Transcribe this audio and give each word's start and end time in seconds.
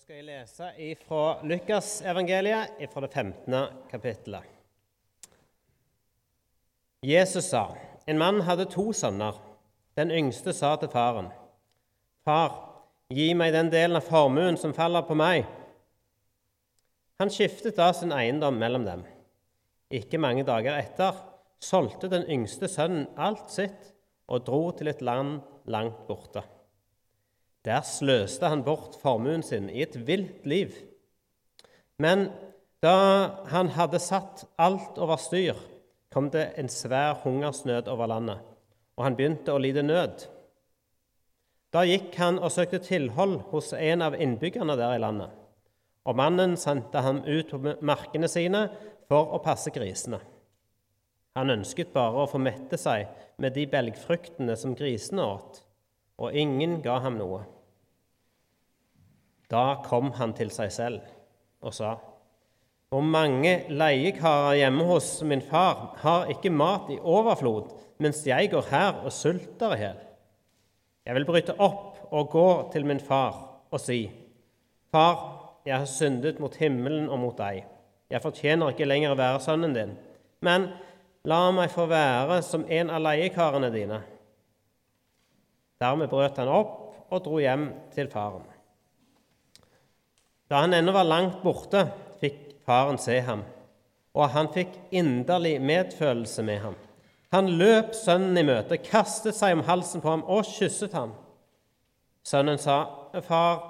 skal 0.00 0.16
jeg 0.16 0.24
lese 0.30 0.66
fra 1.04 1.24
Lukasevangeliet, 1.44 2.78
fra 2.88 3.00
det 3.04 3.08
15. 3.12 3.54
kapittelet. 3.90 4.46
Jesus 7.04 7.50
sa, 7.52 7.66
en 8.08 8.18
mann 8.18 8.40
hadde 8.46 8.64
to 8.72 8.94
sønner. 8.96 9.36
Den 9.98 10.12
yngste 10.14 10.54
sa 10.56 10.70
til 10.80 10.88
faren, 10.88 11.28
Far, 12.24 12.54
gi 13.12 13.34
meg 13.36 13.52
den 13.52 13.68
delen 13.72 13.98
av 13.98 14.06
formuen 14.06 14.56
som 14.60 14.72
faller 14.76 15.04
på 15.04 15.16
meg. 15.20 15.44
Han 17.20 17.32
skiftet 17.32 17.76
da 17.76 17.90
sin 17.92 18.14
eiendom 18.16 18.56
mellom 18.56 18.86
dem. 18.88 19.02
Ikke 19.92 20.20
mange 20.22 20.46
dager 20.48 20.78
etter 20.78 21.18
solgte 21.60 22.08
den 22.08 22.24
yngste 22.24 22.72
sønnen 22.72 23.04
alt 23.20 23.52
sitt 23.52 23.92
og 24.30 24.46
dro 24.48 24.62
til 24.72 24.88
et 24.94 25.04
land 25.04 25.42
langt 25.68 26.06
borte. 26.08 26.46
Der 27.66 27.82
sløste 27.84 28.48
han 28.48 28.64
bort 28.64 28.96
formuen 29.02 29.42
sin 29.44 29.68
i 29.68 29.82
et 29.84 29.98
vilt 30.06 30.46
liv. 30.48 30.72
Men 32.00 32.30
da 32.80 32.96
han 33.52 33.74
hadde 33.76 34.00
satt 34.00 34.46
alt 34.56 34.96
over 34.96 35.20
styr, 35.20 35.58
kom 36.10 36.30
det 36.32 36.54
en 36.58 36.70
svær 36.72 37.20
hungersnød 37.24 37.90
over 37.92 38.08
landet, 38.08 38.40
og 38.96 39.04
han 39.04 39.18
begynte 39.18 39.52
å 39.52 39.60
lide 39.60 39.84
nød. 39.84 40.24
Da 41.70 41.84
gikk 41.86 42.16
han 42.18 42.40
og 42.40 42.50
søkte 42.50 42.80
tilhold 42.82 43.36
hos 43.52 43.74
en 43.76 44.02
av 44.02 44.16
innbyggerne 44.16 44.74
der 44.80 44.96
i 44.96 45.02
landet, 45.04 45.30
og 46.08 46.16
mannen 46.16 46.56
sendte 46.58 47.04
ham 47.04 47.20
ut 47.28 47.52
på 47.52 47.76
markene 47.84 48.30
sine 48.32 48.64
for 49.10 49.36
å 49.36 49.42
passe 49.44 49.70
grisene. 49.74 50.18
Han 51.36 51.52
ønsket 51.52 51.92
bare 51.94 52.24
å 52.24 52.30
få 52.30 52.40
mette 52.42 52.80
seg 52.80 53.12
med 53.38 53.54
de 53.54 53.68
belgfruktene 53.70 54.56
som 54.58 54.72
grisene 54.74 55.22
åt 55.22 55.60
og 56.20 56.36
ingen 56.36 56.78
ga 56.84 56.98
ham 57.00 57.16
noe. 57.18 57.40
Da 59.50 59.80
kom 59.86 60.12
han 60.20 60.34
til 60.36 60.52
seg 60.54 60.70
selv 60.72 61.00
og 61.64 61.74
sa:" 61.74 61.96
Hvor 62.90 63.04
mange 63.06 63.52
leiekarer 63.70 64.56
hjemme 64.58 64.84
hos 64.84 65.22
min 65.22 65.42
far 65.42 65.94
har 66.02 66.30
ikke 66.32 66.50
mat 66.50 66.88
i 66.90 66.98
overflod, 66.98 67.70
mens 68.02 68.26
jeg 68.26 68.50
går 68.50 68.66
her 68.70 69.04
og 69.04 69.12
sulter 69.14 69.76
i 69.76 69.78
hjel? 69.78 70.00
Jeg 71.06 71.14
vil 71.14 71.26
bryte 71.28 71.54
opp 71.58 72.00
og 72.10 72.30
gå 72.30 72.48
til 72.72 72.86
min 72.86 73.00
far 73.00 73.62
og 73.70 73.80
si:" 73.80 74.10
Far, 74.90 75.16
jeg 75.66 75.78
har 75.78 75.86
syndet 75.86 76.40
mot 76.40 76.56
himmelen 76.56 77.08
og 77.08 77.18
mot 77.18 77.38
deg. 77.38 77.64
Jeg 78.10 78.22
fortjener 78.22 78.72
ikke 78.72 78.88
lenger 78.88 79.12
å 79.14 79.18
være 79.18 79.40
sønnen 79.40 79.74
din. 79.74 79.92
Men 80.42 80.72
la 81.24 81.50
meg 81.54 81.70
få 81.70 81.86
være 81.86 82.40
som 82.42 82.64
en 82.66 82.90
av 82.90 83.02
leiekarene 83.04 83.70
dine. 83.70 84.00
Dermed 85.80 86.10
brøt 86.12 86.36
han 86.36 86.50
opp 86.52 87.10
og 87.10 87.22
dro 87.24 87.38
hjem 87.40 87.70
til 87.94 88.10
faren. 88.12 88.44
Da 90.50 90.64
han 90.64 90.74
ennå 90.74 90.92
var 90.92 91.06
langt 91.08 91.40
borte, 91.44 91.86
fikk 92.20 92.58
faren 92.66 92.98
se 93.00 93.20
ham, 93.24 93.44
og 94.14 94.32
han 94.34 94.50
fikk 94.52 94.74
inderlig 94.90 95.56
medfølelse 95.62 96.44
med 96.44 96.58
ham. 96.64 96.78
Han 97.30 97.52
løp 97.60 97.94
sønnen 97.94 98.38
i 98.40 98.46
møte, 98.46 98.80
kastet 98.82 99.36
seg 99.38 99.54
om 99.54 99.66
halsen 99.68 100.02
på 100.02 100.10
ham 100.10 100.24
og 100.26 100.42
kysset 100.50 100.96
ham. 100.98 101.12
Sønnen 102.26 102.58
sa, 102.58 102.84
'Far, 103.14 103.62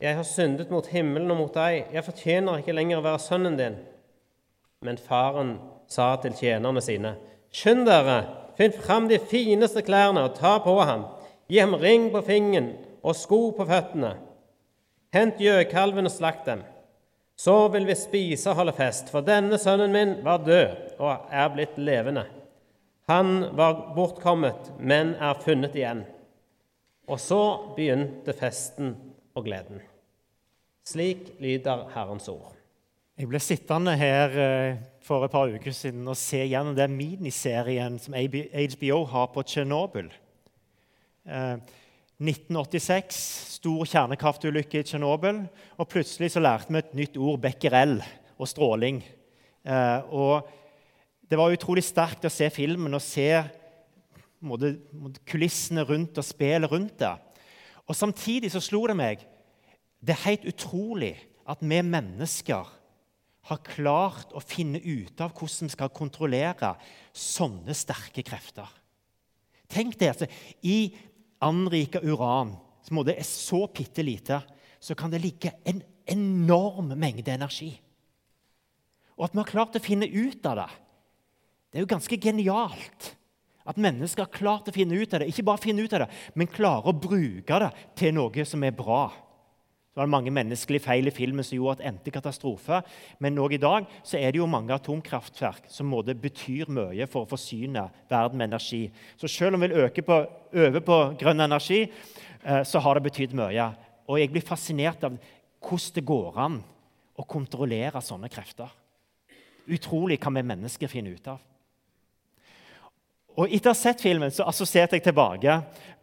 jeg 0.00 0.16
har 0.16 0.22
syndet 0.22 0.70
mot 0.70 0.86
himmelen 0.86 1.30
og 1.30 1.36
mot 1.36 1.54
deg. 1.54 1.90
Jeg 1.92 2.04
fortjener 2.04 2.58
ikke 2.58 2.72
lenger 2.72 2.98
å 2.98 3.04
være 3.04 3.18
sønnen 3.18 3.58
din.' 3.58 3.82
Men 4.82 4.98
faren 4.98 5.58
sa 5.88 6.16
til 6.22 6.32
tjenerne 6.32 6.80
sine, 6.80 7.16
'Skynd 7.52 7.86
dere, 7.86 8.24
finn 8.56 8.72
fram 8.72 9.08
de 9.08 9.18
fineste 9.18 9.82
klærne 9.82 10.22
og 10.22 10.34
ta 10.38 10.58
på 10.58 10.78
ham.' 10.80 11.04
Gi 11.48 11.60
ham 11.60 11.74
ring 11.80 12.08
på 12.12 12.22
fingeren 12.24 12.72
og 13.04 13.16
sko 13.18 13.40
på 13.56 13.66
føttene. 13.68 14.14
Hent 15.14 15.42
gjøkalven 15.42 16.08
og 16.08 16.14
slakt 16.14 16.48
dem. 16.48 16.64
Så 17.36 17.68
vil 17.74 17.86
vi 17.88 17.96
spise 17.98 18.52
og 18.52 18.60
holde 18.60 18.74
fest, 18.76 19.10
for 19.10 19.26
denne 19.26 19.58
sønnen 19.58 19.92
min 19.94 20.16
var 20.26 20.44
død 20.46 21.00
og 21.02 21.30
er 21.34 21.50
blitt 21.54 21.78
levende. 21.78 22.24
Han 23.10 23.56
var 23.58 23.90
bortkommet, 23.96 24.70
men 24.78 25.12
er 25.20 25.40
funnet 25.42 25.74
igjen. 25.76 26.04
Og 27.10 27.20
så 27.20 27.42
begynte 27.76 28.32
festen 28.32 28.94
og 29.34 29.44
gleden. 29.44 29.82
Slik 30.88 31.34
lyder 31.42 31.88
Herrens 31.92 32.30
ord. 32.32 32.54
Jeg 33.18 33.28
ble 33.30 33.38
sittende 33.42 33.92
her 33.98 34.32
eh, 34.40 34.78
for 35.04 35.24
et 35.24 35.32
par 35.34 35.52
uker 35.52 35.74
siden 35.74 36.06
og 36.08 36.16
se 36.18 36.40
gjennom 36.48 36.74
den 36.76 36.96
miniserien 36.96 37.98
som 38.02 38.16
HBO 38.16 39.04
har 39.10 39.28
på 39.34 39.44
Tsjernobyl. 39.46 40.08
1986, 41.24 43.16
eh, 43.16 43.54
stor 43.58 43.84
kjernekraftulykke 43.88 44.80
i 44.80 44.86
Tsjernobyl. 44.86 45.44
Og 45.78 45.88
plutselig 45.88 46.32
så 46.34 46.42
lærte 46.44 46.72
vi 46.72 46.78
et 46.78 46.94
nytt 46.94 47.16
ord, 47.16 47.40
becquerel, 47.40 48.02
og 48.38 48.48
stråling. 48.48 49.02
Eh, 49.64 50.00
og 50.12 50.48
det 51.30 51.38
var 51.38 51.54
utrolig 51.54 51.84
sterkt 51.84 52.26
å 52.26 52.32
se 52.32 52.50
filmen 52.52 52.94
og 52.94 53.02
se 53.02 53.28
måte, 54.44 54.74
kulissene 55.24 55.84
rundt 55.88 56.18
og 56.20 56.26
spillet 56.26 56.70
rundt 56.70 56.98
det. 57.00 57.14
Og 57.88 57.96
Samtidig 57.96 58.52
så 58.52 58.60
slo 58.60 58.86
det 58.88 58.96
meg 58.96 59.24
det 60.04 60.12
er 60.12 60.26
helt 60.26 60.44
utrolig 60.44 61.14
at 61.48 61.62
vi 61.64 61.80
mennesker 61.80 62.68
har 63.48 63.60
klart 63.64 64.32
å 64.36 64.40
finne 64.40 64.80
ut 64.80 65.20
av 65.20 65.32
hvordan 65.32 65.68
vi 65.68 65.72
skal 65.72 65.92
kontrollere 65.92 66.74
sånne 67.12 67.76
sterke 67.76 68.24
krefter. 68.24 68.68
Tenk 69.68 69.96
det, 70.00 70.10
altså, 70.12 70.28
I 70.60 70.92
anrika 71.44 72.00
uran, 72.02 72.54
som 72.84 73.00
er 73.04 73.24
så 73.26 73.64
bitte 73.72 74.04
lite, 74.04 74.40
så 74.80 74.96
kan 74.96 75.12
det 75.12 75.22
ligge 75.22 75.52
en 75.64 75.82
enorm 76.06 76.92
mengde 76.98 77.32
energi. 77.32 77.72
Og 79.16 79.28
at 79.28 79.34
vi 79.34 79.40
har 79.40 79.50
klart 79.50 79.76
å 79.78 79.82
finne 79.82 80.08
ut 80.10 80.44
av 80.50 80.58
det, 80.58 80.70
det 81.70 81.80
er 81.80 81.86
jo 81.86 81.90
ganske 81.90 82.18
genialt. 82.22 83.14
At 83.64 83.80
mennesker 83.80 84.26
har 84.26 84.34
klart 84.34 84.68
å 84.68 84.74
finne 84.74 84.94
ut 84.94 85.14
av 85.14 85.22
det. 85.22 85.30
Ikke 85.32 85.46
bare 85.48 85.62
finne 85.62 85.82
ut 85.82 85.94
av 85.96 86.04
det, 86.04 86.10
men 86.36 86.50
klare 86.50 86.90
å 86.90 86.94
bruke 86.94 87.60
det 87.62 87.70
til 87.98 88.12
noe 88.14 88.44
som 88.46 88.62
er 88.66 88.76
bra. 88.76 89.08
Så 89.94 90.00
var 90.00 90.08
det 90.08 90.10
mange 90.10 90.30
menneskelige 90.34 90.82
feil 90.82 91.06
i 91.06 91.12
filmen 91.14 91.46
som 91.46 91.54
gjorde 91.54 91.76
at 91.76 91.84
endte 91.86 92.10
katastrofe. 92.10 92.80
Men 93.22 93.36
òg 93.38 93.52
i 93.54 93.60
dag 93.62 93.84
så 94.02 94.18
er 94.18 94.32
det 94.34 94.40
jo 94.40 94.48
mange 94.50 94.74
atomkraftverk 94.74 95.68
som 95.70 95.86
måte 95.86 96.16
betyr 96.18 96.66
mye 96.66 97.06
for 97.06 97.22
å 97.22 97.28
forsyne 97.30 97.84
verden 98.10 98.40
med 98.40 98.48
energi. 98.48 98.88
Så 99.14 99.30
selv 99.30 99.54
om 99.54 99.62
vi 99.62 99.68
vil 99.70 100.02
på, 100.02 100.16
på 100.82 100.96
grønn 101.20 101.44
energi, 101.44 101.84
eh, 101.86 102.64
så 102.66 102.82
har 102.82 102.98
det 102.98 103.04
betydd 103.04 103.36
mye. 103.38 103.68
Og 104.10 104.18
jeg 104.18 104.32
blir 104.34 104.42
fascinert 104.42 105.06
av 105.06 105.14
hvordan 105.62 105.94
det 105.94 106.04
går 106.08 106.40
an 106.42 106.56
å 107.14 107.26
kontrollere 107.30 108.02
sånne 108.02 108.30
krefter. 108.34 108.72
Utrolig 109.70 110.18
hva 110.18 110.32
vi 110.34 110.42
mennesker 110.42 110.90
finner 110.90 111.14
ut 111.14 111.28
av. 111.36 111.38
Og 113.38 113.46
Etter 113.46 113.70
å 113.70 113.76
ha 113.76 113.78
sett 113.78 114.02
filmen 114.02 114.34
så 114.34 114.48
assosierte 114.50 114.98
jeg 114.98 115.06
tilbake 115.06 115.54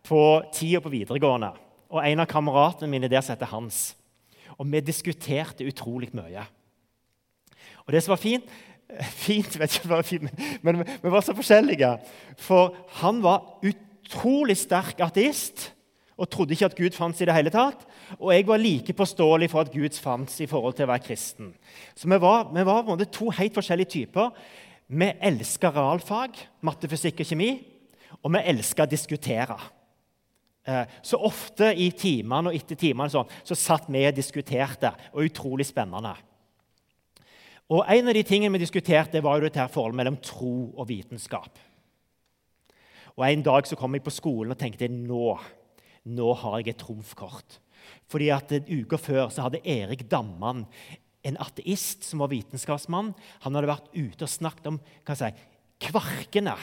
på 0.08 0.22
tida 0.56 0.80
på 0.80 0.94
videregående 0.96 1.52
og 1.92 2.02
en 2.08 2.24
av 2.24 2.30
kameratene 2.32 2.90
mine 2.92 3.10
der 3.12 3.24
som 3.24 3.36
heter 3.36 3.52
Hans. 3.52 3.92
Og 4.58 4.68
vi 4.72 4.82
diskuterte 4.84 5.68
utrolig 5.68 6.12
mye. 6.16 6.46
Og 7.86 7.94
det 7.94 8.04
som 8.04 8.16
var 8.16 8.22
fint 8.24 8.60
Fint, 9.24 9.54
vet 9.56 9.78
ikke 9.78 9.88
hva 9.88 10.02
fint, 10.04 10.42
men 10.66 10.82
vi 10.84 11.12
var 11.14 11.24
så 11.24 11.32
forskjellige. 11.32 11.94
For 12.44 12.74
han 13.00 13.22
var 13.24 13.62
utrolig 13.64 14.58
sterk 14.60 15.00
ateist 15.00 15.70
og 16.20 16.28
trodde 16.30 16.54
ikke 16.54 16.68
at 16.68 16.76
Gud 16.76 16.98
fantes 16.98 17.24
i 17.24 17.28
det 17.30 17.36
hele 17.38 17.54
tatt. 17.54 17.86
Og 18.20 18.34
jeg 18.36 18.46
var 18.50 18.60
like 18.60 18.94
påståelig 18.94 19.48
for 19.54 19.64
at 19.64 19.72
Gud 19.72 19.96
fantes 19.96 20.42
i 20.44 20.50
forhold 20.50 20.76
til 20.76 20.86
å 20.86 20.92
være 20.92 21.06
kristen. 21.06 21.54
Så 21.96 22.12
vi 22.12 22.20
var, 22.22 22.52
vi 22.52 22.66
var 22.68 23.06
to 23.08 23.32
helt 23.34 23.56
forskjellige 23.56 23.94
typer. 23.96 24.30
Vi 24.92 25.08
elska 25.32 25.72
realfag, 25.72 26.36
matte, 26.68 26.92
fysikk 26.92 27.24
og 27.24 27.32
kjemi, 27.32 27.52
og 28.22 28.36
vi 28.36 28.44
elska 28.52 28.84
å 28.84 28.92
diskutere. 28.92 29.56
Eh, 30.62 30.84
så 31.02 31.18
ofte 31.18 31.72
i 31.74 31.88
timene 31.98 32.52
og 32.52 32.58
etter 32.58 32.78
timene 32.78 33.10
sånn, 33.10 33.30
så 33.44 33.58
satt 33.58 33.88
vi 33.90 34.04
og 34.06 34.18
diskuterte. 34.18 34.94
og 35.14 35.26
Utrolig 35.26 35.66
spennende. 35.66 36.14
Og 37.72 37.86
En 37.88 38.08
av 38.08 38.14
de 38.14 38.24
tingene 38.24 38.52
vi 38.58 38.66
diskuterte, 38.66 39.24
var 39.24 39.40
jo 39.40 39.48
dette 39.48 39.68
forholdet 39.72 39.98
mellom 39.98 40.18
tro 40.22 40.74
og 40.76 40.88
vitenskap. 40.88 41.58
Og 43.18 43.26
En 43.26 43.42
dag 43.42 43.66
så 43.66 43.76
kom 43.76 43.94
jeg 43.94 44.04
på 44.04 44.14
skolen 44.14 44.52
og 44.52 44.60
tenkte 44.60 44.88
nå, 44.88 45.40
nå 46.06 46.34
har 46.34 46.60
jeg 46.60 46.76
et 46.76 46.78
trumfkort. 46.78 47.60
Fordi 48.08 48.30
at 48.30 48.52
uke 48.70 48.98
før 48.98 49.30
så 49.30 49.48
hadde 49.48 49.66
Erik 49.66 50.10
Damman, 50.10 50.66
en 51.24 51.38
ateist 51.38 52.04
som 52.04 52.20
var 52.20 52.30
vitenskapsmann, 52.30 53.14
han 53.42 53.56
hadde 53.56 53.70
vært 53.70 53.90
ute 53.94 54.26
og 54.26 54.30
snakket 54.30 54.68
om 54.68 54.80
hva 55.06 55.16
si, 55.18 55.30
kvarkene 55.82 56.56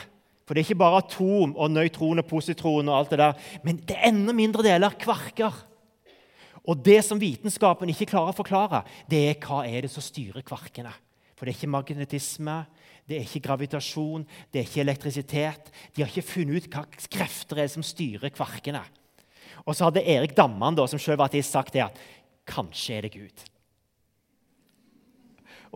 for 0.49 0.57
det 0.57 0.63
er 0.63 0.71
ikke 0.71 0.81
bare 0.81 1.03
atom 1.03 1.51
og 1.61 1.69
nøytron 1.69 2.23
og 2.23 2.25
positron, 2.25 2.89
og 2.89 2.95
alt 2.97 3.11
det 3.13 3.19
der, 3.21 3.49
men 3.67 3.83
det 3.85 3.99
er 3.99 4.09
enda 4.09 4.33
mindre 4.33 4.65
deler 4.65 4.97
kvarker. 4.97 5.53
Og 6.65 6.81
det 6.85 7.03
som 7.05 7.21
vitenskapen 7.21 7.93
ikke 7.93 8.09
klarer 8.15 8.33
å 8.33 8.39
forklare, 8.39 8.81
det 9.13 9.21
er 9.29 9.37
hva 9.45 9.61
er 9.69 9.85
det 9.85 9.93
som 9.93 10.05
styrer 10.05 10.41
kvarkene. 10.49 10.95
For 11.37 11.45
det 11.45 11.53
er 11.53 11.59
ikke 11.59 11.71
magnetisme, 11.77 12.57
det 13.05 13.19
er 13.19 13.29
ikke 13.29 13.45
gravitasjon, 13.45 14.25
det 14.49 14.63
er 14.63 14.67
ikke 14.71 14.87
elektrisitet. 14.87 15.71
De 15.93 16.03
har 16.03 16.09
ikke 16.09 16.31
funnet 16.33 16.65
ut 16.65 16.73
hva 16.73 16.87
krefter 17.13 17.61
er 17.61 17.71
som 17.73 17.85
styrer 17.85 18.33
kvarkene. 18.33 18.83
Og 19.69 19.77
så 19.77 19.91
hadde 19.91 20.09
Erik 20.09 20.33
Damman, 20.37 20.77
da, 20.81 20.89
som 20.89 21.01
selv 21.01 21.21
var 21.21 21.33
sagt 21.45 21.77
det 21.77 21.85
at 21.85 22.05
kanskje 22.49 22.97
er 22.97 23.05
det 23.05 23.13
Gud. 23.21 23.49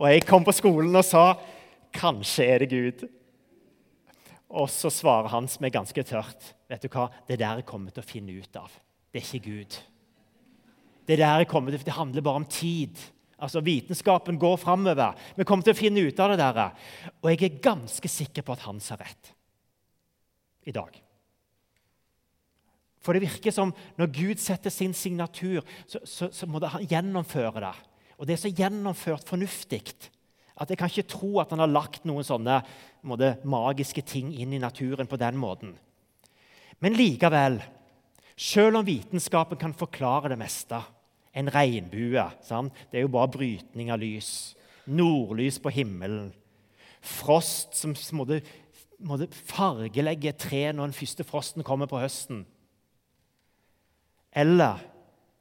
Og 0.01 0.09
jeg 0.09 0.25
kom 0.25 0.41
på 0.41 0.57
skolen 0.57 0.95
og 0.97 1.05
sa 1.05 1.35
kanskje 1.93 2.49
er 2.49 2.65
det 2.65 2.73
Gud. 2.73 3.05
Og 4.53 4.69
så 4.69 4.91
svarer 4.93 5.31
han 5.33 5.47
som 5.49 5.65
er 5.65 5.73
ganske 5.73 6.03
tørt. 6.05 6.51
Vet 6.69 6.85
du 6.85 6.91
hva? 6.93 7.07
Det 7.25 7.39
der 7.41 7.59
jeg 7.59 7.67
kommer 7.69 7.93
til 7.93 8.03
å 8.03 8.07
finne 8.07 8.35
ut 8.37 8.59
av. 8.59 8.73
Det 9.09 9.21
er 9.21 9.25
ikke 9.25 9.49
Gud. 9.49 9.77
Det 11.09 11.17
der 11.19 11.41
jeg 11.41 11.49
kommer 11.51 11.73
til, 11.73 11.83
det 11.83 11.97
handler 11.97 12.25
bare 12.25 12.41
om 12.43 12.49
tid. 12.49 12.99
Altså, 13.43 13.63
Vitenskapen 13.65 14.37
går 14.39 14.59
framover. 14.61 15.17
Vi 15.35 15.45
kommer 15.47 15.65
til 15.65 15.73
å 15.73 15.79
finne 15.79 16.05
ut 16.05 16.21
av 16.21 16.31
det 16.31 16.43
der. 16.43 16.61
Og 17.21 17.31
jeg 17.31 17.41
er 17.47 17.63
ganske 17.65 18.11
sikker 18.11 18.45
på 18.45 18.55
at 18.55 18.67
han 18.67 18.81
har 18.91 19.01
rett 19.03 19.33
i 20.69 20.75
dag. 20.75 21.01
For 23.03 23.11
det 23.11 23.25
virker 23.25 23.51
som 23.51 23.73
når 23.99 24.13
Gud 24.15 24.39
setter 24.39 24.71
sin 24.71 24.93
signatur, 24.95 25.65
så, 25.89 25.99
så, 26.07 26.29
så 26.31 26.47
må 26.47 26.61
han 26.63 26.87
gjennomføre 26.87 27.65
det. 27.65 27.73
Og 28.15 28.29
det 28.29 28.37
er 28.37 28.43
så 28.45 28.53
gjennomført 28.53 29.27
fornuftig 29.27 29.81
at 30.53 30.69
jeg 30.69 30.77
kan 30.77 30.91
ikke 30.91 31.09
tro 31.09 31.39
at 31.41 31.53
han 31.53 31.63
har 31.63 31.71
lagt 31.71 32.03
noen 32.05 32.25
sånne 32.25 32.59
måte, 33.09 33.35
magiske 33.43 34.03
ting 34.05 34.31
inn 34.37 34.53
i 34.53 34.61
naturen 34.61 35.09
på 35.09 35.17
den 35.19 35.39
måten. 35.41 35.73
Men 36.83 36.97
likevel, 36.97 37.59
selv 38.37 38.79
om 38.79 38.85
vitenskapen 38.85 39.59
kan 39.61 39.75
forklare 39.77 40.33
det 40.33 40.41
meste 40.41 40.81
En 41.33 41.49
regnbue 41.49 42.21
sant? 42.45 42.73
det 42.91 42.99
er 42.99 43.07
jo 43.07 43.13
bare 43.15 43.31
brytning 43.33 43.87
av 43.89 43.97
lys. 43.97 44.53
Nordlys 44.85 45.57
på 45.57 45.71
himmelen. 45.73 46.27
Frost 47.01 47.73
som 47.73 47.95
måte, 48.13 48.43
måte 49.01 49.25
fargelegge 49.33 50.29
et 50.29 50.37
tre 50.37 50.67
når 50.69 50.91
den 50.91 50.93
første 50.93 51.25
frosten 51.25 51.65
kommer 51.65 51.89
på 51.89 51.97
høsten. 51.97 52.43
Eller 54.29 54.77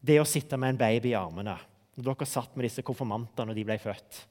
det 0.00 0.16
å 0.16 0.24
sitte 0.24 0.56
med 0.56 0.72
en 0.72 0.80
baby 0.80 1.12
i 1.12 1.18
armene. 1.18 1.58
Når 1.92 2.08
dere 2.08 2.30
satt 2.30 2.56
med 2.56 2.70
disse 2.70 2.86
konfirmantene 2.88 3.50
når 3.50 3.60
de 3.60 3.68
ble 3.68 3.76
født 3.82 4.24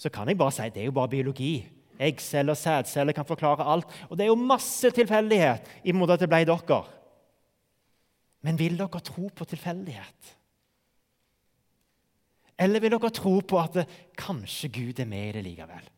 så 0.00 0.08
kan 0.12 0.30
jeg 0.30 0.38
bare 0.40 0.54
si 0.56 0.68
det 0.72 0.80
er 0.80 0.88
jo 0.88 0.96
bare 0.96 1.12
biologi. 1.12 1.54
Eggceller 2.00 2.56
og 2.56 2.60
sædceller 2.60 3.12
kan 3.12 3.28
forklare 3.28 3.66
alt. 3.68 3.88
Og 4.08 4.16
det 4.16 4.24
er 4.24 4.30
jo 4.30 4.40
masse 4.40 4.88
tilfeldighet 4.96 5.68
i 5.84 5.92
måte 5.92 6.16
at 6.16 6.22
det 6.22 6.30
ble 6.32 6.46
dere. 6.48 6.80
Men 8.40 8.56
vil 8.56 8.78
dere 8.80 9.02
tro 9.04 9.28
på 9.28 9.44
tilfeldighet? 9.50 10.30
Eller 12.60 12.80
vil 12.80 12.96
dere 12.96 13.12
tro 13.12 13.34
på 13.44 13.60
at 13.60 13.76
det, 13.76 13.86
kanskje 14.16 14.72
Gud 14.72 15.00
er 15.00 15.08
med 15.08 15.28
i 15.28 15.36
det 15.36 15.44
likevel? 15.44 15.92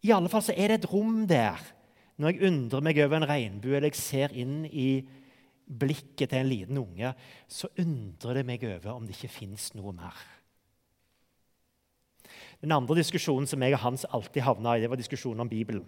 I 0.00 0.16
alle 0.16 0.32
fall 0.32 0.46
så 0.46 0.56
er 0.56 0.72
det 0.72 0.80
et 0.80 0.90
rom 0.92 1.26
der. 1.28 1.60
Når 2.20 2.32
jeg 2.32 2.48
undrer 2.48 2.84
meg 2.84 3.04
over 3.04 3.20
en 3.20 3.28
regnbue 3.28 3.76
eller 3.76 3.92
jeg 3.92 4.00
ser 4.00 4.36
inn 4.36 4.64
i 4.64 5.02
blikket 5.70 6.32
til 6.32 6.40
en 6.40 6.48
liten 6.48 6.80
unge, 6.80 7.12
så 7.48 7.68
undrer 7.80 8.40
det 8.40 8.48
meg 8.48 8.64
over 8.64 8.94
om 8.94 9.04
det 9.04 9.16
ikke 9.16 9.36
fins 9.42 9.70
noe 9.76 9.92
mer. 9.96 10.16
Den 12.60 12.74
andre 12.76 12.98
diskusjonen 12.98 13.48
som 13.48 13.62
jeg 13.64 13.74
og 13.76 13.82
Hans 13.84 14.04
alltid 14.12 14.44
havna 14.44 14.76
i, 14.76 14.82
det 14.82 14.90
var 14.92 15.00
diskusjonen 15.00 15.40
om 15.44 15.48
Bibelen. 15.48 15.86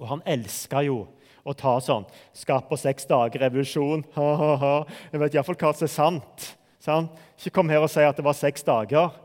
Og 0.00 0.08
han 0.08 0.22
elska 0.28 0.82
jo 0.84 1.04
å 1.44 1.54
ta 1.56 1.78
sånn 1.80 2.06
Skatt 2.36 2.68
på 2.68 2.76
seks 2.80 3.08
dager, 3.08 3.40
revolusjon 3.40 4.04
ha, 4.16 4.28
ha, 4.36 4.50
ha. 4.60 4.74
Jeg 5.12 5.22
vet 5.22 5.36
iallfall 5.38 5.58
hva 5.60 5.72
som 5.76 5.86
er 5.86 5.92
sant. 5.92 6.50
sant. 6.80 7.22
Ikke 7.40 7.54
kom 7.56 7.72
her 7.72 7.84
og 7.84 7.92
si 7.92 8.04
at 8.04 8.16
det 8.16 8.26
var 8.26 8.36
seks 8.36 8.64
dager. 8.66 9.16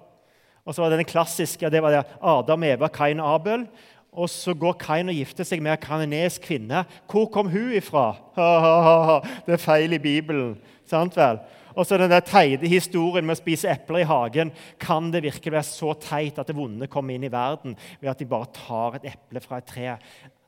Og 0.65 0.73
så 0.73 0.81
var 0.81 0.93
det 0.93 1.03
den 1.03 1.09
klassiske 1.09 1.69
det 1.69 1.83
var 1.83 1.93
det 1.93 2.05
Adam, 2.23 2.63
Eva, 2.65 2.89
Kain 2.89 3.21
og 3.21 3.35
Abel. 3.35 3.67
Og 4.15 4.31
så 4.31 4.55
går 4.55 4.77
Kain 4.79 5.11
og 5.11 5.17
gifter 5.17 5.47
seg 5.47 5.59
med 5.63 5.75
en 5.75 5.83
kanonesk 5.83 6.47
kvinne. 6.47 6.85
Hvor 7.11 7.27
kom 7.31 7.51
hun 7.51 7.73
ifra? 7.75 8.13
Ha, 8.37 8.49
ha, 8.63 8.75
ha, 9.09 9.17
det 9.45 9.57
er 9.57 9.61
feil 9.61 9.97
i 9.97 10.01
Bibelen. 10.01 10.55
Sant 10.87 11.17
vel? 11.19 11.41
Og 11.75 11.85
så 11.85 11.97
den 11.99 12.11
der 12.11 12.23
teite 12.23 12.69
historien 12.71 13.25
med 13.27 13.35
å 13.35 13.41
spise 13.41 13.69
epler 13.71 14.03
i 14.03 14.07
hagen. 14.07 14.53
Kan 14.79 15.11
det 15.11 15.25
virkelig 15.25 15.53
være 15.57 15.67
så 15.67 15.91
teit 15.99 16.39
at 16.39 16.47
det 16.47 16.55
vonde 16.55 16.87
kommer 16.91 17.15
inn 17.15 17.27
i 17.27 17.31
verden 17.31 17.75
ved 17.99 18.11
at 18.11 18.21
de 18.21 18.29
bare 18.29 18.51
tar 18.55 18.99
et 18.99 19.09
eple 19.11 19.43
fra 19.43 19.59
et 19.59 19.67
tre? 19.67 19.89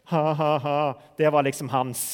Ha, 0.07 0.24
ha, 0.39 0.51
ha. 0.63 0.79
Det 1.19 1.31
var 1.33 1.44
liksom 1.44 1.71
hans. 1.74 2.06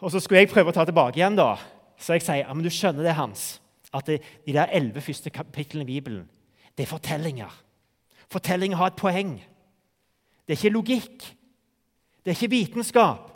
Og 0.00 0.10
så 0.10 0.22
skulle 0.22 0.42
jeg 0.42 0.50
prøve 0.50 0.72
å 0.72 0.76
ta 0.76 0.86
tilbake 0.88 1.20
igjen, 1.20 1.36
da. 1.38 1.54
Så 2.00 2.16
jeg 2.16 2.24
sier 2.24 2.42
ja, 2.42 2.54
men 2.54 2.64
du 2.64 2.72
skjønner 2.72 3.06
det, 3.06 3.14
Hans, 3.14 3.60
at 3.94 4.08
det, 4.08 4.18
de 4.42 4.56
der 4.56 4.72
elleve 4.74 5.04
første 5.04 5.30
kapitlene 5.30 5.84
i 5.84 5.92
Bibelen, 5.92 6.24
det 6.74 6.86
er 6.86 6.90
fortellinger. 6.90 7.52
Fortellinger 8.32 8.80
har 8.80 8.90
et 8.90 8.98
poeng. 8.98 9.36
Det 10.42 10.56
er 10.56 10.58
ikke 10.58 10.74
logikk. 10.74 11.28
Det 12.22 12.32
er 12.32 12.38
ikke 12.38 12.54
vitenskap, 12.56 13.30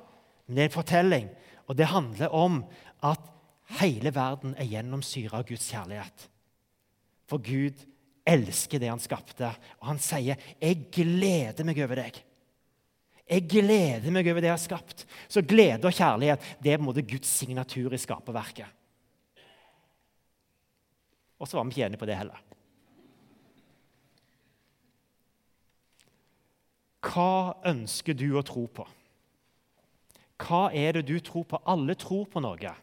men 0.47 0.57
det 0.57 0.65
er 0.65 0.71
en 0.71 0.79
fortelling. 0.79 1.29
Og 1.69 1.79
det 1.79 1.91
handler 1.93 2.35
om 2.35 2.59
at 3.05 3.23
Hele 3.67 4.13
verden 4.15 4.55
er 4.55 4.69
gjennomsyra 4.71 5.41
av 5.41 5.49
Guds 5.49 5.67
kjærlighet. 5.73 6.29
For 7.27 7.43
Gud 7.43 7.83
elsker 8.27 8.83
det 8.83 8.91
han 8.91 9.03
skapte, 9.03 9.51
og 9.81 9.87
han 9.91 9.99
sier, 9.99 10.37
'Jeg 10.61 10.91
gleder 10.93 11.65
meg 11.65 11.79
over 11.79 11.97
deg'. 11.97 12.23
Jeg 13.27 13.49
gleder 13.51 14.11
meg 14.11 14.29
over 14.31 14.41
det 14.41 14.47
jeg 14.47 14.55
har 14.55 14.63
skapt. 14.63 15.07
Så 15.29 15.43
glede 15.43 15.85
og 15.89 15.93
kjærlighet 15.93 16.41
det 16.63 16.73
er 16.73 16.79
på 16.79 16.83
en 16.87 16.91
måte 16.93 17.03
Guds 17.03 17.27
signatur 17.27 17.93
i 17.93 17.99
skaperverket. 17.99 18.67
Og 21.39 21.49
så 21.49 21.57
var 21.57 21.65
vi 21.65 21.75
ikke 21.75 21.87
enige 21.87 21.99
på 21.99 22.07
det 22.07 22.17
heller. 22.17 22.39
Hva 27.03 27.57
ønsker 27.67 28.15
du 28.15 28.37
å 28.37 28.45
tro 28.47 28.67
på? 28.67 28.87
Hva 30.39 30.71
er 30.73 30.93
det 30.93 31.07
du 31.09 31.19
tror 31.21 31.45
på? 31.49 31.61
Alle 31.67 31.95
tror 31.99 32.27
på 32.31 32.41
noe 32.41 32.75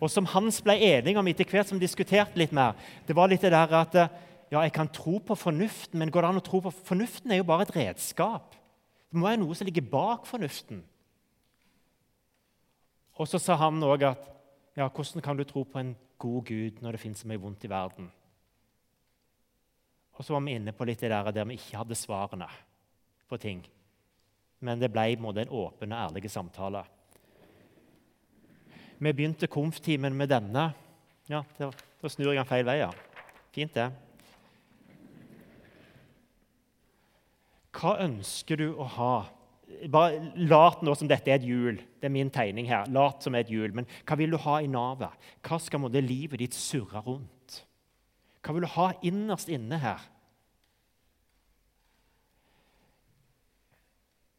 og 0.00 0.10
som 0.12 0.28
Hans 0.28 0.60
ble 0.64 0.76
enig 0.82 1.16
om 1.16 1.28
etter 1.30 1.48
hvert 1.48 1.70
som 1.70 1.80
diskuterte 1.80 2.38
litt 2.38 2.52
mer, 2.56 2.76
det 3.06 3.16
var 3.16 3.30
litt 3.30 3.44
det 3.44 3.54
der 3.54 3.76
at 3.80 3.96
ja, 3.96 4.60
jeg 4.60 4.74
kan 4.76 4.90
tro 4.92 5.18
på 5.18 5.34
fornuften, 5.38 5.98
men 5.98 6.12
går 6.12 6.22
det 6.22 6.28
an 6.30 6.40
å 6.40 6.44
tro 6.44 6.60
på 6.62 6.70
Fornuften 6.70 7.32
er 7.34 7.40
jo 7.40 7.48
bare 7.48 7.66
et 7.66 7.74
redskap. 7.74 8.54
Det 9.10 9.18
må 9.18 9.26
være 9.26 9.40
noe 9.42 9.56
som 9.58 9.66
ligger 9.66 9.86
bak 9.90 10.26
fornuften. 10.28 10.84
Og 13.16 13.28
så 13.30 13.40
sa 13.42 13.56
han 13.58 13.82
òg 13.82 14.04
at 14.06 14.28
ja, 14.76 14.86
hvordan 14.86 15.24
kan 15.24 15.38
du 15.38 15.44
tro 15.48 15.64
på 15.64 15.80
en 15.80 15.94
god 16.20 16.44
Gud 16.46 16.82
når 16.84 16.94
det 16.94 17.00
finnes 17.02 17.22
så 17.24 17.30
mye 17.30 17.40
vondt 17.40 17.64
i 17.64 17.72
verden? 17.72 18.10
Og 20.16 20.24
så 20.24 20.32
var 20.32 20.44
vi 20.44 20.56
inne 20.56 20.72
på 20.76 20.86
litt 20.88 21.00
det 21.02 21.10
der, 21.12 21.32
der 21.32 21.48
vi 21.48 21.56
ikke 21.58 21.80
hadde 21.80 21.98
svarene 21.98 22.48
på 23.28 23.38
ting. 23.40 23.64
Men 24.64 24.80
det 24.80 24.92
ble 24.92 25.10
en 25.12 25.26
åpen 25.50 25.92
og 25.92 25.98
ærlig 25.98 26.30
samtale. 26.30 26.84
Vi 28.98 29.12
begynte 29.12 29.48
konf-timen 29.50 30.16
med 30.16 30.30
denne. 30.32 30.70
Ja, 31.28 31.42
Da 31.58 32.08
snur 32.08 32.30
jeg 32.32 32.40
den 32.40 32.48
feil 32.48 32.64
vei, 32.64 32.78
ja. 32.80 32.90
Fint, 33.52 33.74
det. 33.74 33.90
Hva 37.76 37.96
ønsker 38.04 38.60
du 38.60 38.68
å 38.72 38.86
ha? 38.96 39.14
Bare 39.92 40.20
Lat 40.38 40.84
nå 40.86 40.94
som 40.96 41.08
dette 41.10 41.28
er 41.28 41.40
et 41.40 41.48
hjul. 41.48 41.80
Det 42.00 42.08
er 42.08 42.14
min 42.14 42.30
tegning 42.32 42.68
her. 42.70 42.86
Lat 42.92 43.24
som 43.24 43.34
et 43.36 43.50
hjul. 43.52 43.74
Men 43.76 43.88
hva 44.06 44.16
vil 44.20 44.32
du 44.32 44.38
ha 44.46 44.60
i 44.62 44.70
navet? 44.70 45.12
Hva 45.44 45.58
skal 45.60 45.82
måtte, 45.82 46.04
livet 46.04 46.40
ditt 46.40 46.56
surre 46.56 47.02
rundt? 47.04 47.62
Hva 48.40 48.54
vil 48.54 48.64
du 48.64 48.72
ha 48.76 48.92
innerst 49.04 49.50
inne 49.52 49.80
her? 49.82 50.04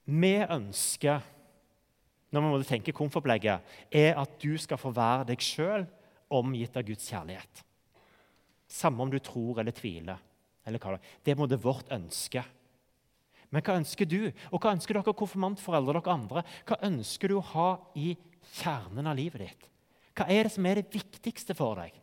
Vi 0.08 0.38
ønsker 0.48 1.26
når 2.32 2.44
vi 2.44 2.50
må 2.52 2.60
tenke 2.68 2.96
komfortopplegget, 2.96 3.64
er 3.92 4.18
at 4.20 4.36
du 4.42 4.58
skal 4.60 4.80
få 4.82 4.92
være 4.96 5.30
deg 5.30 5.44
sjøl 5.44 5.86
omgitt 6.34 6.76
av 6.76 6.86
Guds 6.88 7.08
kjærlighet. 7.08 7.64
Samme 8.68 9.04
om 9.04 9.12
du 9.12 9.20
tror 9.24 9.62
eller 9.62 9.76
tviler. 9.76 10.20
Eller 10.68 10.84
hva 10.84 10.98
det 11.24 11.32
er 11.32 11.48
det 11.48 11.64
vårt 11.64 11.88
ønske. 11.96 12.44
Men 13.48 13.64
hva 13.64 13.78
ønsker 13.80 14.10
du, 14.10 14.28
og 14.52 14.60
hva 14.60 14.74
ønsker 14.76 14.98
dere 14.98 15.16
konfirmantforeldre 15.16 15.94
og 15.94 16.04
dere 16.04 16.16
andre? 16.18 16.44
Hva 16.68 16.82
ønsker 16.90 17.32
du 17.32 17.38
å 17.38 17.46
ha 17.54 17.70
i 17.96 18.12
kjernen 18.58 19.08
av 19.08 19.16
livet 19.16 19.46
ditt? 19.46 19.70
Hva 20.18 20.28
er 20.34 20.48
det 20.48 20.52
som 20.52 20.68
er 20.68 20.82
det 20.82 20.92
viktigste 20.92 21.56
for 21.56 21.80
deg? 21.80 21.96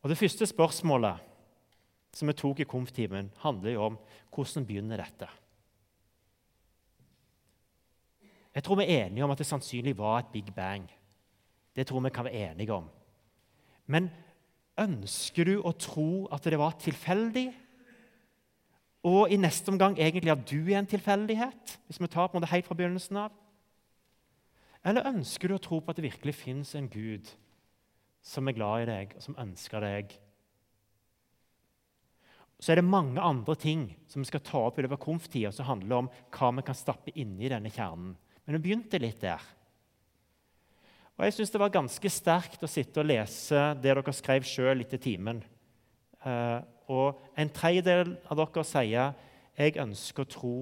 Og 0.00 0.08
Det 0.08 0.16
første 0.16 0.46
spørsmålet 0.48 1.27
som 2.18 2.30
vi 2.30 2.34
tok 2.34 2.62
i 2.62 2.66
konf-timen, 2.66 3.30
handler 3.44 3.76
jo 3.76 3.84
om 3.92 3.98
hvordan 4.34 4.66
begynner 4.66 4.98
dette. 4.98 5.28
Jeg 8.54 8.64
tror 8.66 8.80
vi 8.80 8.88
er 8.88 9.04
enige 9.06 9.22
om 9.22 9.30
at 9.30 9.38
det 9.38 9.46
sannsynlig 9.46 9.94
var 9.98 10.18
et 10.18 10.32
big 10.32 10.48
bang. 10.54 10.88
Det 11.76 11.86
tror 11.86 12.02
vi 12.02 12.10
kan 12.10 12.26
være 12.26 12.50
enige 12.50 12.74
om. 12.74 12.88
Men 13.86 14.10
ønsker 14.78 15.46
du 15.46 15.60
å 15.62 15.72
tro 15.78 16.26
at 16.34 16.44
det 16.44 16.58
var 16.58 16.74
tilfeldig? 16.82 17.52
Og 19.06 19.30
i 19.30 19.38
neste 19.38 19.70
omgang 19.70 19.94
egentlig 19.94 20.32
at 20.34 20.42
du 20.50 20.58
er 20.72 20.80
en 20.80 20.90
tilfeldighet? 20.90 21.78
Hvis 21.86 22.00
vi 22.02 22.10
tar 22.10 22.32
på 22.32 22.42
det 22.42 22.50
helt 22.50 22.66
fra 22.66 22.74
begynnelsen 22.74 23.20
av? 23.22 23.36
Eller 24.82 25.06
ønsker 25.06 25.48
du 25.48 25.54
å 25.54 25.62
tro 25.62 25.78
på 25.78 25.92
at 25.92 26.00
det 26.00 26.08
virkelig 26.08 26.34
fins 26.34 26.74
en 26.74 26.90
Gud 26.90 27.30
som 28.24 28.48
er 28.48 28.56
glad 28.58 28.82
i 28.82 28.88
deg, 28.90 29.14
og 29.14 29.22
som 29.22 29.38
ønsker 29.38 29.84
deg 29.84 30.18
så 32.58 32.72
er 32.72 32.80
det 32.80 32.90
mange 32.90 33.22
andre 33.22 33.54
ting 33.58 33.84
som 34.10 34.22
vi 34.22 34.28
skal 34.28 34.42
ta 34.42 34.64
opp 34.66 34.78
i 34.78 34.82
løpet 34.82 34.98
av 34.98 35.04
konf 35.04 35.28
som 35.30 35.68
handler 35.68 36.02
om 36.02 36.08
hva 36.34 36.50
vi 36.56 36.64
kan 36.66 36.74
stappe 36.74 37.14
inni 37.14 37.50
denne 37.50 37.70
kjernen. 37.70 38.16
Men 38.44 38.56
vi 38.56 38.64
begynte 38.64 38.98
litt 38.98 39.20
der. 39.22 39.42
Og 41.18 41.26
jeg 41.26 41.34
syns 41.34 41.50
det 41.54 41.60
var 41.62 41.74
ganske 41.74 42.10
sterkt 42.10 42.62
å 42.62 42.70
sitte 42.70 43.02
og 43.02 43.08
lese 43.10 43.62
det 43.78 43.90
dere 43.90 44.14
skrev 44.14 44.46
sjøl 44.46 44.82
etter 44.82 44.98
timen. 45.02 45.42
Uh, 46.22 46.62
og 46.90 47.18
en 47.38 47.50
tredjedel 47.54 48.16
av 48.30 48.38
dere 48.40 48.66
sier 48.66 49.16
jeg 49.58 49.78
ønsker 49.82 50.24
å 50.24 50.30
tro 50.30 50.54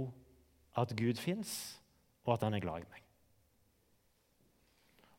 at 0.76 0.92
Gud 0.96 1.20
fins, 1.20 1.76
og 2.24 2.36
at 2.36 2.44
han 2.44 2.56
er 2.56 2.64
glad 2.64 2.84
i 2.84 2.88
meg. 2.88 3.02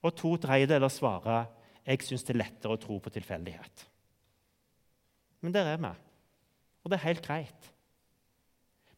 Og 0.05 0.13
to 0.17 0.33
tredjedeler 0.41 0.91
svarer 0.93 1.47
jeg 1.87 2.03
syns 2.05 2.25
det 2.27 2.35
er 2.35 2.41
lettere 2.43 2.75
å 2.75 2.81
tro 2.81 2.97
på 3.01 3.13
tilfeldighet. 3.13 3.85
Men 5.45 5.53
der 5.55 5.69
er 5.71 5.79
vi, 5.81 5.93
og 6.87 6.93
det 6.93 7.01
er 7.01 7.09
helt 7.09 7.25
greit. 7.25 7.69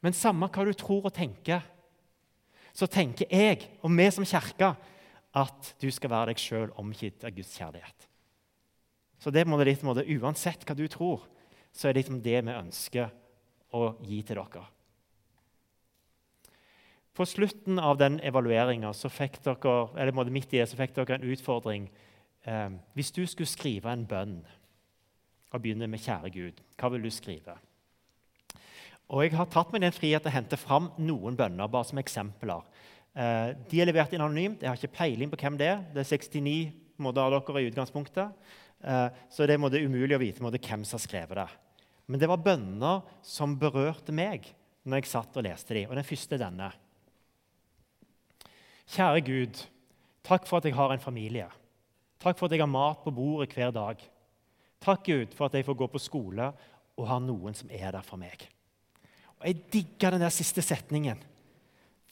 Men 0.05 0.15
samme 0.15 0.47
hva 0.53 0.63
du 0.67 0.75
tror 0.77 1.09
og 1.09 1.15
tenker, 1.15 1.65
så 2.69 2.85
tenker 2.87 3.27
jeg 3.33 3.65
og 3.81 3.89
vi 3.91 4.05
som 4.13 4.27
kirke 4.29 4.75
at 5.39 5.71
du 5.81 5.89
skal 5.91 6.13
være 6.13 6.31
deg 6.31 6.41
sjøl 6.41 6.69
omgitt 6.79 7.25
av 7.25 7.33
Guds 7.33 7.51
kjærlighet. 7.57 8.05
Så 9.19 9.33
det 9.33 9.43
må 9.49 9.57
det 9.59 9.67
litt, 9.67 9.81
må 9.83 9.95
det, 9.97 10.07
Uansett 10.15 10.63
hva 10.63 10.77
du 10.77 10.85
tror, 10.87 11.25
så 11.73 11.89
er 11.89 11.93
det 11.93 12.03
liksom 12.03 12.21
det 12.23 12.37
vi 12.45 12.55
ønsker 12.55 13.09
å 13.75 13.95
gi 14.05 14.21
til 14.25 14.39
dere. 14.39 14.67
På 17.17 17.25
slutten 17.27 17.81
av 17.83 17.97
den 17.99 18.21
evalueringa 18.23 18.93
fikk 18.93 19.41
eller 19.43 20.29
midt 20.31 20.53
i 20.53 20.61
det, 20.61 20.69
så 20.69 20.77
fikk 20.79 20.95
dere 20.95 21.17
en 21.17 21.27
utfordring. 21.27 21.89
Eh, 22.45 22.69
hvis 22.95 23.11
du 23.11 23.25
skulle 23.25 23.49
skrive 23.49 23.91
en 23.91 24.05
bønn 24.07 24.37
og 25.51 25.61
begynne 25.61 25.87
med 25.87 25.99
'Kjære 25.99 26.29
Gud', 26.31 26.61
hva 26.77 26.89
vil 26.89 27.03
du 27.03 27.09
skrive? 27.09 27.57
Og 29.09 29.23
Jeg 29.25 29.33
har 29.33 29.49
tatt 29.49 29.71
meg 29.73 29.81
den 29.81 29.95
frihet 29.95 30.21
til 30.21 30.29
å 30.29 30.35
hente 30.35 30.57
fram 30.59 30.91
noen 31.01 31.37
bønner 31.37 31.69
bare 31.71 31.87
som 31.89 31.97
eksempler. 31.97 32.61
Eh, 33.17 33.55
de 33.71 33.79
er 33.81 33.89
levert 33.89 34.13
inn 34.13 34.21
anonymt. 34.21 34.61
Jeg 34.61 34.69
har 34.69 34.77
ikke 34.77 34.99
peiling 34.99 35.31
på 35.31 35.39
hvem 35.41 35.57
det 35.57 35.69
er. 35.71 35.79
Det 35.95 36.03
er 36.03 36.11
69 36.11 36.53
måter 37.01 37.23
av 37.23 37.33
dere 37.33 37.63
i 37.63 37.71
utgangspunktet. 37.71 38.35
Eh, 38.85 39.07
så 39.33 39.47
det 39.49 39.57
er 39.57 39.81
umulig 39.81 40.15
å 40.15 40.21
vite 40.21 40.43
hvem 40.43 40.85
som 40.85 40.99
har 40.99 41.05
skrevet 41.07 41.41
det. 41.41 41.47
Men 42.05 42.21
det 42.21 42.29
var 42.29 42.43
bønner 42.45 43.01
som 43.25 43.57
berørte 43.57 44.13
meg 44.13 44.45
når 44.85 45.01
jeg 45.01 45.11
satt 45.11 45.41
og 45.41 45.45
leste 45.45 45.73
dem. 45.73 45.89
Og 45.89 45.97
den 45.97 46.05
første 46.05 46.37
er 46.37 46.43
denne. 46.45 46.69
Kjære 48.89 49.25
Gud, 49.25 49.63
takk 50.25 50.47
for 50.49 50.61
at 50.61 50.69
jeg 50.69 50.77
har 50.77 50.93
en 50.93 51.01
familie. 51.01 51.49
Takk 52.21 52.37
for 52.37 52.45
at 52.45 52.53
jeg 52.53 52.61
har 52.61 52.69
mat 52.69 53.01
på 53.03 53.13
bordet 53.13 53.53
hver 53.57 53.73
dag. 53.73 54.01
Takk, 54.79 55.03
Gud, 55.05 55.35
for 55.35 55.49
at 55.49 55.57
jeg 55.57 55.65
får 55.67 55.77
gå 55.81 55.89
på 55.91 56.01
skole 56.01 56.53
og 56.99 57.09
har 57.09 57.21
noen 57.23 57.57
som 57.57 57.69
er 57.73 57.91
der 57.93 58.05
for 58.05 58.21
meg. 58.21 58.47
Og 59.39 59.47
Jeg 59.47 59.61
digger 59.71 60.15
den 60.15 60.23
der 60.23 60.33
siste 60.33 60.61
setningen. 60.61 61.19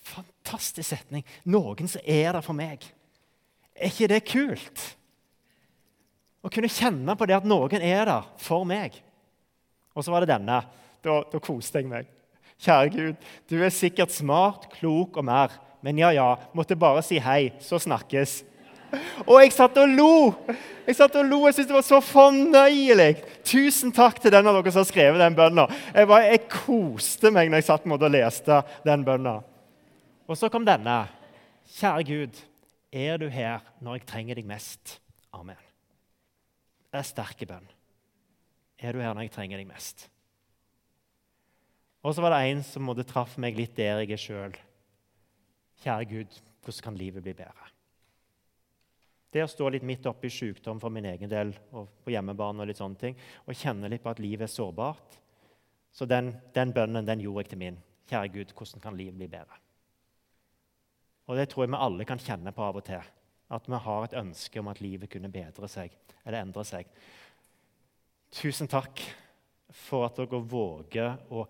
Fantastisk 0.08 0.88
setning. 0.90 1.26
Noen 1.44 1.90
som 1.92 2.04
er 2.06 2.32
der 2.38 2.46
for 2.46 2.56
meg. 2.56 2.86
Er 3.76 3.92
ikke 3.92 4.10
det 4.10 4.24
kult? 4.30 4.84
Å 6.42 6.52
kunne 6.54 6.72
kjenne 6.72 7.16
på 7.18 7.28
det 7.28 7.36
at 7.38 7.48
noen 7.48 7.84
er 7.84 8.08
der 8.08 8.28
for 8.40 8.64
meg. 8.68 8.96
Og 9.98 10.06
så 10.06 10.14
var 10.14 10.24
det 10.24 10.32
denne. 10.32 10.62
Da, 11.04 11.22
da 11.28 11.42
koste 11.44 11.82
jeg 11.82 11.90
meg. 11.92 12.08
Kjære 12.64 12.94
Gud, 12.94 13.26
du 13.50 13.58
er 13.62 13.74
sikkert 13.74 14.14
smart, 14.16 14.70
klok 14.78 15.20
og 15.20 15.28
mer. 15.28 15.54
Men 15.86 16.00
ja, 16.02 16.10
ja, 16.16 16.30
måtte 16.58 16.78
bare 16.80 17.04
si 17.06 17.20
hei, 17.22 17.52
så 17.62 17.78
snakkes. 17.82 18.40
Og 19.26 19.40
jeg 19.42 19.54
satt 19.56 19.78
og 19.82 19.94
lo! 19.94 20.16
Jeg 20.88 20.96
satt 20.96 21.18
og 21.20 21.28
lo, 21.28 21.42
jeg 21.50 21.58
syntes 21.58 21.68
det 21.68 21.76
var 21.76 21.84
så 21.84 22.00
fornøyelig. 22.00 23.10
Tusen 23.48 23.92
takk 23.96 24.22
til 24.24 24.32
den 24.32 24.48
av 24.48 24.56
dere 24.56 24.72
som 24.72 24.86
har 24.86 24.88
skrevet 24.88 25.20
den 25.20 25.36
bønna. 25.36 25.66
Jeg, 25.92 26.08
jeg, 26.08 26.44
koste 26.54 27.32
meg 27.36 27.52
når 27.52 27.60
jeg 27.60 27.68
satt 27.68 27.88
og 27.92 28.06
leste 28.14 28.62
den 28.88 29.04
bønna. 29.08 29.34
Og 30.28 30.40
så 30.40 30.48
kom 30.52 30.64
denne. 30.68 31.02
Kjære 31.76 32.08
Gud, 32.08 32.40
er 32.96 33.20
du 33.20 33.28
her 33.28 33.66
når 33.84 34.00
jeg 34.00 34.08
trenger 34.14 34.40
deg 34.40 34.48
mest? 34.48 34.98
Amen. 35.36 35.60
Det 36.88 37.02
er 37.02 37.10
sterke 37.12 37.48
bønn. 37.50 37.68
Er 38.80 38.96
du 38.96 39.04
her 39.04 39.12
når 39.12 39.28
jeg 39.28 39.36
trenger 39.36 39.60
deg 39.60 39.68
mest? 39.68 40.08
Og 42.08 42.16
så 42.16 42.24
var 42.24 42.32
det 42.32 42.46
en 42.48 42.64
som 42.64 42.86
måtte 42.88 43.04
traff 43.08 43.36
meg 43.42 43.58
litt 43.60 43.76
der 43.76 44.06
jeg 44.06 44.16
er 44.16 44.22
sjøl. 44.22 44.62
Kjære 45.84 46.14
Gud, 46.14 46.38
hvordan 46.64 46.86
kan 46.86 47.00
livet 47.00 47.26
bli 47.26 47.36
bedre? 47.36 47.74
Det 49.32 49.44
å 49.44 49.50
stå 49.52 49.70
litt 49.70 49.86
midt 49.86 50.08
oppe 50.08 50.30
i 50.30 50.34
sykdom 50.34 50.80
for 50.80 50.94
min 50.94 51.06
egen 51.10 51.30
del 51.30 51.52
og 51.76 51.90
på 52.04 52.14
hjemmebane 52.14 52.64
og 52.64 52.70
litt 52.70 52.80
sånne 52.80 53.02
ting, 53.02 53.18
og 53.46 53.58
kjenne 53.58 53.90
litt 53.92 54.04
på 54.04 54.12
at 54.14 54.22
livet 54.24 54.48
er 54.48 54.54
sårbart. 54.54 55.20
Så 55.92 56.08
den, 56.08 56.32
den 56.56 56.72
bønnen 56.76 57.08
den 57.08 57.24
gjorde 57.24 57.44
jeg 57.44 57.52
til 57.52 57.62
min. 57.66 57.80
Kjære 58.08 58.32
Gud, 58.34 58.54
hvordan 58.56 58.84
kan 58.84 58.98
livet 58.98 59.20
bli 59.20 59.28
bedre? 59.32 59.60
Og 61.28 61.36
Det 61.36 61.50
tror 61.52 61.66
jeg 61.66 61.74
vi 61.74 61.80
alle 61.84 62.08
kan 62.08 62.22
kjenne 62.24 62.54
på 62.56 62.64
av 62.64 62.80
og 62.80 62.86
til. 62.88 63.04
At 63.52 63.68
vi 63.68 63.80
har 63.84 64.04
et 64.04 64.18
ønske 64.20 64.60
om 64.60 64.70
at 64.72 64.82
livet 64.84 65.12
kunne 65.12 65.32
bedre 65.32 65.68
seg 65.72 65.92
eller 66.24 66.42
endre 66.42 66.64
seg. 66.68 66.88
Tusen 68.32 68.68
takk 68.68 69.02
for 69.72 70.08
at 70.08 70.20
dere 70.20 70.40
våger 70.44 71.16
å 71.32 71.46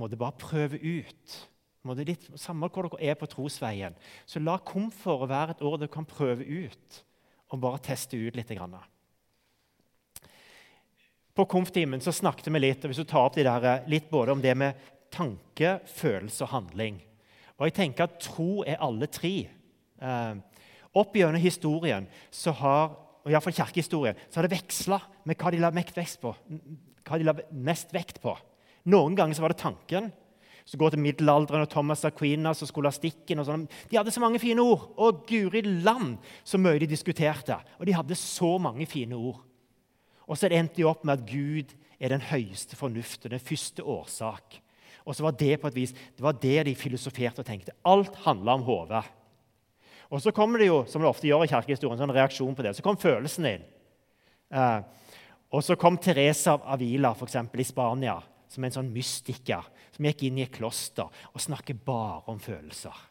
måtte 0.00 0.18
bare 0.20 0.36
prøve 0.40 0.80
ut. 0.80 1.36
Litt, 1.82 2.28
samme 2.38 2.68
hvor 2.70 2.86
dere 2.86 3.10
er 3.10 3.16
på 3.18 3.26
trosveien, 3.26 3.96
så 4.26 4.38
la 4.38 4.54
komfort 4.62 5.26
være 5.30 5.56
et 5.56 5.64
år 5.66 5.80
dere 5.80 5.90
kan 5.90 6.06
prøve 6.06 6.46
ut 6.46 6.98
og 7.52 7.60
bare 7.64 7.82
teste 7.82 8.16
ut 8.16 8.36
litt. 8.38 8.52
På 11.34 11.46
komftimen 11.50 12.00
så 12.00 12.14
snakket 12.14 12.52
vi 12.54 12.62
litt 12.62 12.86
hvis 12.86 13.02
du 13.02 13.08
tar 13.08 13.26
opp 13.26 13.34
de 13.36 13.44
der, 13.46 13.82
litt 13.90 14.08
både 14.12 14.36
om 14.36 14.44
det 14.44 14.54
med 14.56 14.78
tanke, 15.12 15.80
følelse 15.90 16.46
og 16.46 16.54
handling. 16.54 17.02
Og 17.58 17.66
jeg 17.66 17.76
tenker 17.76 18.06
at 18.06 18.20
tro 18.22 18.62
er 18.62 18.80
alle 18.82 19.10
tre. 19.12 19.34
Eh, 20.02 20.34
opp 20.98 21.18
gjennom 21.18 21.42
historien 21.42 22.06
så 22.30 22.54
har 22.62 22.94
og 23.22 23.30
i 23.30 23.38
fall 23.38 23.54
kirkehistorien, 23.54 24.18
så 24.28 24.40
har 24.40 24.48
det 24.48 24.56
veksla 24.56 24.98
med. 25.30 25.38
Hva 25.38 25.52
de 25.54 25.60
la 25.62 25.70
mest 25.70 25.94
vekt 27.94 28.18
på. 28.22 28.34
Noen 28.90 29.14
ganger 29.18 29.38
så 29.38 29.44
var 29.44 29.54
det 29.54 29.62
tanken. 29.62 30.10
Så 30.64 30.78
går 30.78 30.94
til 30.94 31.02
middelalderen 31.02 31.64
og 31.64 31.70
Thomas 31.70 32.04
Aquinas 32.04 32.62
og 32.62 32.70
skolastikken. 32.70 33.38
og 33.38 33.46
sånn. 33.46 33.68
De 33.90 33.98
hadde 33.98 34.14
så 34.14 34.22
mange 34.22 34.38
fine 34.38 34.62
ord. 34.62 34.92
Og 34.96 35.24
guri 35.26 35.62
land 35.62 36.18
så 36.44 36.58
mye 36.58 36.78
de 36.78 36.90
diskuterte. 36.90 37.56
Og 37.78 37.86
de 37.86 37.96
hadde 37.96 38.18
så 38.18 38.58
mange 38.58 38.86
fine 38.86 39.16
ord. 39.18 39.42
Og 40.28 40.38
så 40.38 40.48
endte 40.48 40.78
de 40.78 40.86
opp 40.86 41.04
med 41.04 41.18
at 41.18 41.26
Gud 41.28 41.74
er 42.00 42.14
den 42.14 42.22
høyeste 42.30 42.76
fornuft 42.78 43.26
og 43.26 43.34
den 43.34 43.42
første 43.42 43.82
årsak. 43.82 44.60
Og 45.04 45.16
så 45.16 45.26
var 45.26 45.34
det 45.34 45.58
på 45.60 45.68
et 45.68 45.74
vis, 45.74 45.92
det 45.92 46.22
var 46.22 46.38
det 46.38 46.66
de 46.66 46.74
filosoferte 46.78 47.42
og 47.42 47.46
tenkte. 47.46 47.74
Alt 47.84 48.14
handla 48.24 48.54
om 48.54 48.62
hodet. 48.62 49.02
Og 50.12 50.22
så 50.22 50.30
kommer 50.30 50.60
det 50.60 50.68
jo, 50.68 50.82
som 50.86 51.02
det 51.02 51.08
ofte 51.08 51.26
gjør 51.26 51.46
i 51.46 51.50
kirkehistorien, 51.50 51.96
en 51.96 52.04
sånn 52.04 52.14
reaksjon 52.14 52.54
på 52.54 52.64
det. 52.66 52.74
Så 52.76 52.84
kom 52.84 52.98
følelsen 53.00 53.48
inn. 53.48 53.64
Eh, 54.52 54.80
og 55.52 55.64
så 55.64 55.76
kom 55.80 55.98
Teresa 55.98 56.54
av 56.54 56.66
Avila 56.76 57.14
for 57.16 57.26
eksempel, 57.28 57.62
i 57.62 57.66
Spania 57.66 58.18
som 58.52 58.64
en 58.66 58.74
sånn 58.74 58.90
mystiker 58.92 59.64
som 59.92 60.08
gikk 60.08 60.26
inn 60.26 60.40
i 60.40 60.46
et 60.46 60.54
kloster 60.54 61.08
og 61.32 61.42
snakket 61.42 61.82
bare 61.86 62.22
om 62.32 62.40
følelser. 62.40 63.08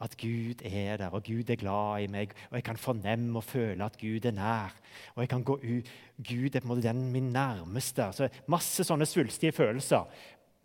At 0.00 0.12
Gud 0.20 0.60
er 0.60 0.98
der, 1.00 1.08
og 1.08 1.24
Gud 1.24 1.48
er 1.48 1.56
glad 1.56 2.04
i 2.04 2.08
meg, 2.12 2.34
og 2.50 2.58
jeg 2.58 2.64
kan 2.66 2.76
fornemme 2.76 3.38
og 3.40 3.46
føle 3.48 3.84
at 3.84 3.96
Gud 3.96 4.28
er 4.28 4.34
nær. 4.36 4.74
Og 5.14 5.22
jeg 5.24 5.30
kan 5.32 5.44
gå 5.44 5.56
ut, 5.56 5.92
Gud 6.20 6.54
er 6.54 6.60
på 6.60 6.66
en 6.66 6.68
måte 6.68 6.84
den 6.84 7.06
min 7.12 7.30
nærmeste. 7.32 8.10
Så 8.12 8.28
Masse 8.52 8.84
sånne 8.84 9.08
svulstige 9.08 9.56
følelser. 9.56 10.04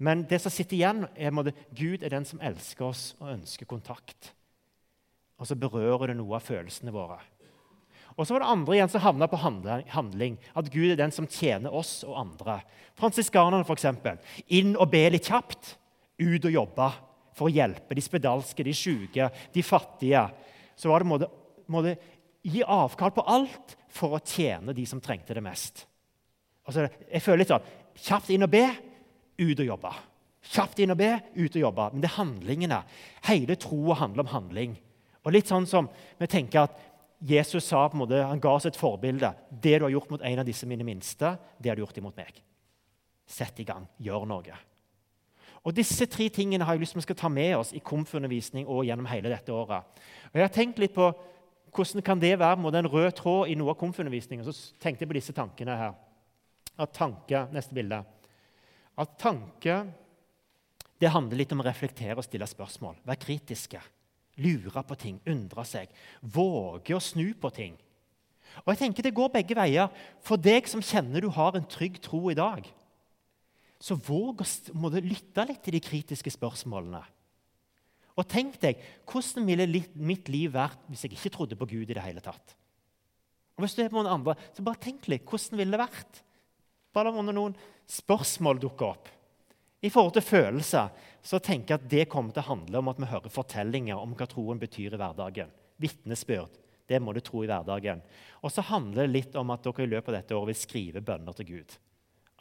Men 0.04 0.26
det 0.28 0.42
som 0.42 0.52
sitter 0.52 0.76
igjen, 0.76 1.06
er 1.16 1.32
at 1.32 1.56
Gud 1.78 2.04
er 2.04 2.12
den 2.12 2.26
som 2.26 2.42
elsker 2.44 2.90
oss 2.90 3.16
og 3.22 3.32
ønsker 3.38 3.70
kontakt. 3.70 4.34
Og 5.40 5.48
så 5.48 5.56
berører 5.56 6.12
det 6.12 6.18
noe 6.20 6.36
av 6.36 6.44
følelsene 6.44 6.92
våre. 6.92 7.22
Og 8.22 8.28
så 8.28 8.36
var 8.36 8.44
det 8.44 8.52
andre 8.54 8.76
igjen 8.76 8.92
som 8.94 9.02
havna 9.02 9.26
på 9.26 9.40
handling. 9.42 10.36
At 10.54 10.70
Gud 10.70 10.92
er 10.92 11.00
den 11.00 11.14
som 11.14 11.26
tjener 11.26 11.74
oss 11.74 12.04
og 12.06 12.20
andre. 12.22 12.60
Fransiskanerne, 13.00 13.66
f.eks. 13.66 13.88
Inn 14.54 14.76
og 14.76 14.92
be 14.92 15.08
litt 15.10 15.26
kjapt. 15.32 15.76
Ut 16.22 16.46
og 16.46 16.54
jobbe 16.54 16.90
for 17.34 17.50
å 17.50 17.54
hjelpe 17.54 17.98
de 17.98 18.04
spedalske, 18.06 18.66
de 18.68 18.76
syke, 18.78 19.32
de 19.56 19.64
fattige. 19.66 20.22
Så 20.78 20.92
var 20.92 21.02
det 21.02 21.10
måtte, 21.10 21.32
måte 21.72 21.96
gi 22.46 22.62
avkall 22.62 23.16
på 23.16 23.26
alt 23.26 23.74
for 23.92 24.14
å 24.14 24.22
tjene 24.22 24.76
de 24.78 24.86
som 24.86 25.02
trengte 25.02 25.34
det 25.34 25.42
mest. 25.42 25.88
Altså, 26.70 26.86
jeg 27.10 27.26
føler 27.26 27.42
litt 27.42 27.56
sånn 27.56 27.78
Kjapt 28.02 28.30
inn 28.32 28.46
og 28.46 28.54
be, 28.54 28.64
ut 29.42 29.60
og 29.60 29.68
jobbe. 29.68 29.90
Kjapt 30.54 30.80
inn 30.80 30.94
og 30.94 30.98
be, 31.02 31.10
ut 31.36 31.58
og 31.58 31.60
jobbe. 31.60 31.90
Men 31.92 32.04
det 32.04 32.08
er 32.08 32.16
handlingene. 32.16 32.78
Hele 33.28 33.58
troa 33.60 33.98
handler 34.00 34.24
om 34.24 34.32
handling. 34.32 34.78
Og 35.26 35.36
litt 35.36 35.50
sånn 35.52 35.68
som 35.70 35.90
vi 36.18 36.30
tenker 36.32 36.64
at 36.64 36.80
Jesus 37.22 37.68
sa 37.70 37.84
på 37.86 37.96
en 37.96 38.02
måte, 38.02 38.18
han 38.26 38.42
ga 38.42 38.56
oss 38.58 38.66
et 38.66 38.78
forbilde. 38.78 39.30
Det 39.50 39.78
du 39.78 39.86
har 39.86 39.94
gjort 39.94 40.10
mot 40.10 40.24
en 40.26 40.42
av 40.42 40.48
disse 40.48 40.66
mine 40.66 40.86
minste, 40.86 41.36
det 41.62 41.70
har 41.70 41.78
du 41.78 41.84
gjort 41.84 42.00
imot 42.02 42.18
meg. 42.18 42.40
Sett 43.30 43.60
i 43.62 43.66
gang. 43.68 43.86
Gjør 44.02 44.26
noe. 44.30 44.58
Og 45.62 45.76
Disse 45.78 46.08
tre 46.10 46.26
tingene 46.34 46.66
har 46.66 46.74
jeg 46.74 46.82
lyst 46.82 46.96
til 46.96 47.02
vi 47.04 47.06
skal 47.06 47.20
ta 47.20 47.30
med 47.30 47.54
oss 47.60 47.76
i 47.78 47.84
komfundervisning 47.86 48.66
og 48.66 48.88
gjennom 48.88 49.10
hele 49.12 49.30
dette 49.30 49.54
året. 49.54 49.86
Og 50.32 50.40
Jeg 50.40 50.48
har 50.48 50.56
tenkt 50.56 50.82
litt 50.82 50.96
på 50.96 51.12
hvordan 51.72 52.04
kan 52.04 52.20
det 52.20 52.34
være 52.40 52.58
en 52.58 52.90
rød 52.90 53.12
tråd 53.16 53.48
i 53.48 53.56
noe 53.56 53.72
av 53.72 53.80
komfundervisningen. 53.80 54.44
Så 54.44 54.74
tenkte 54.82 55.06
jeg 55.06 55.12
på 55.12 55.20
disse 55.20 55.36
tankene 55.38 55.78
her. 55.78 55.94
At 56.82 56.94
tanke, 56.98 57.46
Neste 57.54 57.78
bilde. 57.78 58.02
At 58.98 59.18
tanke 59.20 59.86
det 61.02 61.10
handler 61.10 61.38
litt 61.38 61.54
om 61.54 61.62
å 61.62 61.66
reflektere 61.66 62.18
og 62.18 62.26
stille 62.26 62.46
spørsmål. 62.50 63.00
Være 63.06 63.22
kritiske. 63.22 63.80
Lure 64.40 64.84
på 64.88 64.96
ting, 64.96 65.18
undre 65.28 65.66
seg. 65.68 65.92
Våge 66.22 66.96
å 66.96 67.04
snu 67.04 67.34
på 67.36 67.52
ting. 67.54 67.76
Og 68.64 68.74
jeg 68.74 68.82
tenker 68.84 69.04
Det 69.04 69.16
går 69.16 69.32
begge 69.34 69.56
veier. 69.58 69.90
For 70.24 70.40
deg 70.40 70.68
som 70.68 70.84
kjenner 70.84 71.22
du 71.24 71.30
har 71.30 71.56
en 71.56 71.68
trygg 71.68 72.00
tro 72.04 72.30
i 72.32 72.38
dag, 72.38 72.66
så 73.82 73.98
våg 73.98 74.44
å 74.44 74.90
lytte 75.02 75.46
litt 75.48 75.64
til 75.66 75.74
de 75.74 75.82
kritiske 75.82 76.32
spørsmålene. 76.38 77.02
Og 78.20 78.28
tenk 78.30 78.60
deg, 78.62 78.82
hvordan 79.08 79.48
ville 79.48 79.86
mitt 79.96 80.28
liv 80.30 80.52
vært 80.54 80.84
hvis 80.92 81.06
jeg 81.08 81.16
ikke 81.16 81.32
trodde 81.34 81.58
på 81.58 81.70
Gud 81.72 81.90
i 81.90 81.96
det 81.96 82.04
hele 82.04 82.22
tatt? 82.22 82.54
Og 83.56 83.64
hvis 83.64 83.74
du 83.78 83.82
er 83.84 83.90
på 83.90 83.98
noen 83.98 84.12
andre, 84.12 84.36
så 84.54 84.64
bare 84.66 84.82
tenk 84.84 85.08
litt. 85.10 85.26
Hvordan 85.26 85.60
ville 85.60 85.74
det 85.74 85.82
vært? 85.82 86.22
Bare 86.94 87.14
la 87.14 87.24
noen 87.24 87.56
spørsmål 87.90 88.60
dukke 88.62 88.88
opp. 88.88 89.10
I 89.82 89.90
forhold 89.90 90.14
til 90.14 90.28
følelser 90.28 90.92
så 91.22 91.40
tenker 91.40 91.76
jeg 91.76 91.82
at 91.82 91.92
det 91.92 92.08
kommer 92.10 92.34
til 92.34 92.42
å 92.42 92.50
handle 92.50 92.82
om 92.82 92.90
at 92.92 93.00
vi 93.02 93.10
hører 93.12 93.34
fortellinger 93.34 94.00
om 94.00 94.16
hva 94.18 94.28
troen 94.30 94.62
betyr 94.62 94.96
i 94.96 95.00
hverdagen. 95.02 95.52
Vitnesbyrd. 95.82 96.58
Det 96.90 97.00
må 97.00 97.14
du 97.14 97.22
tro 97.24 97.44
i 97.44 97.50
hverdagen. 97.50 98.02
Og 98.42 98.52
så 98.52 98.64
handler 98.68 99.06
det 99.06 99.14
litt 99.14 99.38
om 99.40 99.54
at 99.54 99.64
dere 99.64 99.86
i 99.86 99.92
løpet 99.92 100.12
av 100.12 100.18
dette 100.18 100.36
året 100.36 100.52
vil 100.52 100.60
skrive 100.60 101.04
bønner 101.06 101.38
til 101.38 101.48
Gud. 101.54 101.78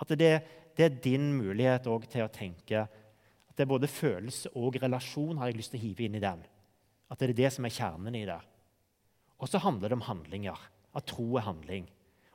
At 0.01 0.15
det, 0.19 0.33
det 0.77 0.87
er 0.87 0.99
din 1.05 1.29
mulighet 1.37 1.85
til 1.85 2.25
å 2.25 2.33
tenke 2.33 2.87
at 3.51 3.57
det 3.59 3.67
er 3.67 3.71
både 3.71 3.91
følelse 3.91 4.51
og 4.57 4.79
relasjon 4.81 5.39
har 5.39 5.51
jeg 5.51 5.61
lyst 5.61 5.75
til 5.75 5.83
å 5.83 5.85
hive 5.85 6.07
inn 6.07 6.17
i 6.17 6.25
den. 6.25 6.43
At 7.11 7.21
det 7.21 7.31
er 7.31 7.39
det 7.43 7.53
som 7.53 7.67
er 7.67 7.75
kjernen 7.75 8.17
i 8.17 8.27
det. 8.29 8.41
Og 9.41 9.51
så 9.51 9.61
handler 9.61 9.91
det 9.91 9.99
om 9.99 10.07
handlinger. 10.07 10.59
At 10.97 11.07
tro 11.11 11.27
er 11.39 11.47
handling. 11.47 11.89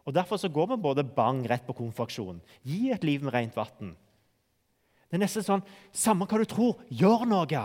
Og 0.05 0.13
Derfor 0.13 0.37
så 0.37 0.51
går 0.53 0.69
vi 0.71 0.83
både 0.85 1.03
bang 1.03 1.41
rett 1.49 1.65
på 1.65 1.75
konfaksjon. 1.75 2.41
Gi 2.63 2.91
et 2.93 3.03
liv 3.03 3.23
med 3.25 3.33
rent 3.33 3.57
vann. 3.57 3.95
Det 5.15 5.21
er 5.21 5.29
nesten 5.29 5.45
sånn 5.47 5.61
Samme 5.95 6.25
hva 6.27 6.41
du 6.41 6.49
tror, 6.51 6.81
gjør 6.91 7.21
noe! 7.29 7.61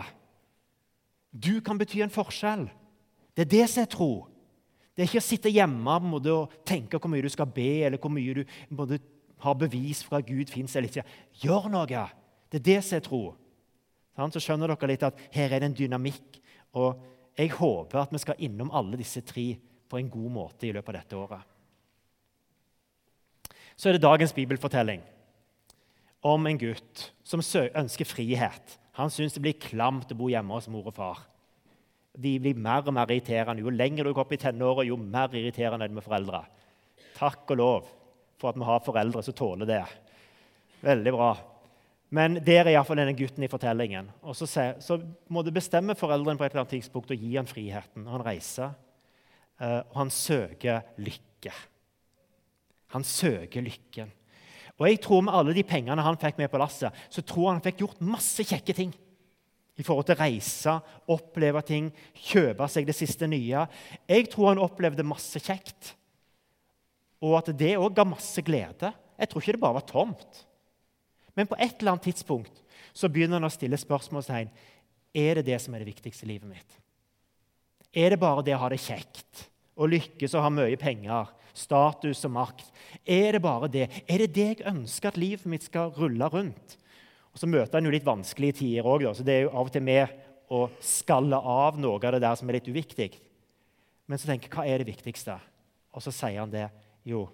Du 1.35 1.57
kan 1.67 1.79
bety 1.81 1.99
en 2.05 2.13
forskjell. 2.15 2.69
Det 3.35 3.43
er 3.43 3.51
det 3.51 3.65
som 3.73 3.83
er 3.83 3.91
tro. 3.91 4.11
Det 4.95 5.03
er 5.03 5.11
ikke 5.11 5.23
å 5.23 5.27
sitte 5.27 5.51
hjemme 5.51 5.97
og 6.15 6.55
tenke 6.67 7.01
hvor 7.03 7.11
mye 7.11 7.27
du 7.27 7.31
skal 7.31 7.51
be, 7.51 7.83
eller 7.89 7.99
hvor 7.99 8.15
mye 8.15 8.39
du 8.39 8.95
har 9.43 9.59
bevis 9.59 10.05
for 10.07 10.21
at 10.21 10.31
Gud 10.31 10.51
fins 10.55 10.79
eller 10.79 10.93
ikke. 10.93 11.07
Gjør 11.43 11.69
noe! 11.75 12.07
Det 12.51 12.63
er 12.63 12.67
det 12.71 12.79
som 12.87 13.01
er 13.01 13.07
tro. 13.11 13.23
Så 14.15 14.47
skjønner 14.47 14.71
dere 14.71 14.95
litt 14.95 15.11
at 15.11 15.27
her 15.35 15.51
er 15.51 15.59
det 15.59 15.73
en 15.73 15.79
dynamikk. 15.83 16.39
Og 16.79 17.03
jeg 17.35 17.51
håper 17.59 18.05
at 18.05 18.15
vi 18.15 18.23
skal 18.23 18.47
innom 18.47 18.71
alle 18.71 18.99
disse 19.01 19.27
tre 19.27 19.49
på 19.91 19.99
en 19.99 20.11
god 20.11 20.35
måte 20.39 20.71
i 20.71 20.77
løpet 20.77 20.95
av 20.95 21.03
dette 21.03 21.19
året. 21.19 21.47
Så 23.75 23.91
er 23.91 23.99
det 23.99 24.07
dagens 24.07 24.39
bibelfortelling 24.39 25.03
om 26.21 26.47
en 26.47 26.61
gutt 26.61 27.11
som 27.25 27.41
ønsker 27.41 28.09
frihet. 28.09 28.77
Han 28.99 29.13
syns 29.13 29.37
det 29.37 29.43
blir 29.45 29.61
klamt 29.61 30.11
å 30.13 30.19
bo 30.19 30.29
hjemme 30.29 30.57
hos 30.57 30.69
mor 30.73 30.91
og 30.91 30.97
far. 30.97 31.23
De 32.21 32.35
blir 32.43 32.59
mer 32.59 32.83
og 32.85 32.95
mer 32.97 33.11
irriterende. 33.13 33.63
Jo 33.63 33.73
lenger 33.73 34.05
du 34.05 34.13
går 34.13 34.25
opp 34.25 34.35
i 34.35 34.41
tenåra, 34.41 34.85
jo 34.85 34.99
mer 35.01 35.33
irriterende 35.33 35.87
er 35.87 35.93
det 35.93 35.97
med 36.01 36.05
foreldre. 36.05 36.43
Takk 37.17 37.55
og 37.55 37.61
lov 37.61 37.89
for 38.41 38.51
at 38.51 38.59
vi 38.59 38.67
har 38.67 38.85
foreldre 38.85 39.23
som 39.25 39.37
tåler 39.37 39.69
det. 39.69 39.85
Veldig 40.85 41.15
bra. 41.15 41.31
Men 42.11 42.41
der 42.43 42.65
er 42.65 42.73
iallfall 42.73 42.99
denne 42.99 43.15
gutten 43.15 43.45
i 43.47 43.51
fortellingen. 43.51 44.09
Og 44.27 44.35
så, 44.35 44.49
så, 44.83 44.99
må 45.31 45.45
du 45.47 45.53
bestemme 45.55 45.95
foreldrene 45.95 46.41
på 46.41 46.47
et 46.47 46.53
eller 46.53 46.65
annet 46.65 46.75
tidspunkt 46.81 47.13
og 47.15 47.23
gi 47.23 47.37
han 47.37 47.49
friheten. 47.49 48.07
Og 48.07 48.17
han 48.17 48.25
reiser, 48.27 48.73
eh, 49.61 49.79
og 49.93 49.99
han 50.01 50.11
søker 50.11 50.83
lykke. 50.99 51.55
Han 52.97 53.07
søker 53.07 53.63
lykken. 53.63 54.11
Og 54.81 54.89
jeg 54.89 55.01
tror 55.05 55.23
Med 55.27 55.37
alle 55.37 55.55
de 55.55 55.65
pengene 55.67 56.03
han 56.03 56.19
fikk 56.21 56.41
med 56.41 56.51
på 56.51 56.59
lasset, 56.61 56.93
så 57.13 57.23
tror 57.23 57.53
han 57.53 57.63
fikk 57.65 57.83
gjort 57.83 58.01
masse 58.01 58.45
kjekke 58.49 58.75
ting. 58.77 58.93
I 59.77 59.85
forhold 59.85 60.09
til 60.09 60.17
å 60.17 60.21
reise, 60.21 60.75
oppleve 61.09 61.63
ting, 61.65 61.89
kjøpe 62.17 62.67
seg 62.69 62.89
det 62.89 62.97
siste 62.97 63.29
nye. 63.29 63.67
Jeg 64.09 64.29
tror 64.33 64.51
han 64.51 64.61
opplevde 64.61 65.07
masse 65.07 65.41
kjekt, 65.41 65.95
og 67.21 67.39
at 67.39 67.53
det 67.57 67.77
òg 67.81 67.95
ga 67.97 68.05
masse 68.09 68.43
glede. 68.45 68.93
Jeg 69.21 69.31
tror 69.31 69.45
ikke 69.45 69.57
det 69.57 69.63
bare 69.63 69.79
var 69.79 69.87
tomt. 69.89 70.43
Men 71.37 71.49
på 71.49 71.57
et 71.61 71.81
eller 71.81 71.95
annet 71.95 72.09
tidspunkt 72.11 72.61
så 72.97 73.09
begynner 73.09 73.39
han 73.39 73.49
å 73.49 73.53
stille 73.53 73.79
spørsmålstegn. 73.81 74.51
Er 75.17 75.41
det 75.41 75.49
det 75.49 75.61
som 75.63 75.75
er 75.75 75.85
det 75.85 75.93
viktigste 75.93 76.27
i 76.27 76.33
livet 76.35 76.51
mitt? 76.51 76.77
Er 77.93 78.13
det 78.13 78.21
bare 78.23 78.45
det 78.47 78.57
å 78.57 78.63
ha 78.63 78.69
det 78.73 78.81
kjekt, 78.83 79.47
og 79.81 79.93
lykkes 79.93 80.37
og 80.37 80.45
ha 80.45 80.53
mye 80.53 80.77
penger, 80.81 81.31
status 81.57 82.25
og 82.29 82.35
makt. 82.35 82.69
Er 83.05 83.37
det 83.37 83.43
bare 83.45 83.69
det? 83.71 83.87
Er 84.07 84.23
det 84.25 84.33
det 84.35 84.47
jeg 84.49 84.67
ønsker 84.71 85.11
at 85.11 85.21
livet 85.21 85.47
mitt 85.51 85.67
skal 85.67 85.93
rulle 85.97 86.29
rundt? 86.31 86.77
Og 87.31 87.39
Så 87.39 87.47
møter 87.47 87.79
en 87.79 87.87
jo 87.87 87.95
litt 87.95 88.07
vanskelige 88.07 88.59
tider 88.61 88.87
òg, 88.87 89.07
så 89.15 89.25
det 89.27 89.35
er 89.35 89.43
jo 89.47 89.55
av 89.55 89.69
og 89.69 89.73
til 89.73 89.85
med 89.87 90.11
å 90.51 90.65
skalle 90.83 91.37
av 91.37 91.79
noe 91.79 92.01
av 92.03 92.17
det 92.17 92.23
der 92.25 92.35
som 92.39 92.49
er 92.51 92.59
litt 92.59 92.71
uviktig. 92.71 93.13
Men 94.11 94.19
så 94.19 94.27
tenker 94.27 94.49
jeg, 94.49 94.57
hva 94.57 94.67
er 94.67 94.83
det 94.83 94.91
viktigste? 94.91 95.37
Og 95.95 96.03
så 96.03 96.11
sier 96.15 96.41
han 96.43 96.51
det. 96.51 96.67
Jo, 97.07 97.29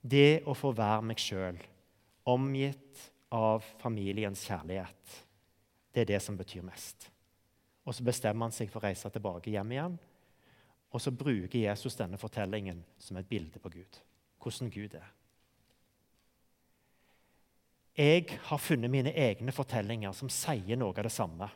det 0.00 0.44
å 0.46 0.54
få 0.54 0.70
være 0.74 1.02
meg 1.10 1.18
sjøl, 1.18 1.58
omgitt 2.30 3.10
av 3.34 3.66
familiens 3.82 4.46
kjærlighet, 4.46 5.18
det 5.94 6.04
er 6.04 6.12
det 6.14 6.22
som 6.22 6.38
betyr 6.38 6.62
mest. 6.66 7.10
Og 7.84 7.94
så 7.94 8.06
bestemmer 8.06 8.46
han 8.46 8.54
seg 8.54 8.70
for 8.70 8.80
å 8.80 8.86
reise 8.86 9.10
tilbake 9.12 9.52
hjem 9.52 9.74
igjen 9.74 9.98
og 10.94 11.02
så 11.02 11.10
bruker 11.10 11.58
Jesus 11.58 11.96
denne 11.98 12.18
fortellingen 12.20 12.84
som 13.02 13.18
et 13.18 13.28
bilde 13.28 13.58
på 13.58 13.72
Gud. 13.72 14.00
Hvordan 14.38 14.70
Gud 14.70 14.94
er. 14.94 15.08
Jeg 17.94 18.38
har 18.48 18.58
funnet 18.58 18.90
mine 18.90 19.12
egne 19.14 19.54
fortellinger 19.54 20.14
som 20.14 20.30
sier 20.30 20.78
noe 20.78 20.94
av 20.94 21.06
det 21.06 21.14
samme. 21.14 21.48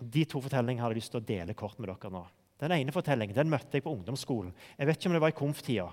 De 0.00 0.24
to 0.26 0.40
fortellingene 0.42 0.82
har 0.82 0.94
jeg 0.94 1.02
lyst 1.02 1.12
til 1.14 1.20
å 1.20 1.26
dele 1.26 1.54
kort 1.58 1.78
med 1.78 1.90
dere 1.90 2.12
nå. 2.14 2.22
Den 2.60 2.74
ene 2.76 2.94
fortellingen 2.94 3.36
den 3.36 3.50
møtte 3.50 3.78
jeg 3.78 3.84
på 3.84 3.92
ungdomsskolen. 3.94 4.54
Jeg 4.78 4.88
vet 4.88 4.98
ikke 4.98 5.10
om 5.10 5.16
det 5.16 5.22
var 5.24 5.34
i 5.34 5.38
konf-tida. 5.38 5.88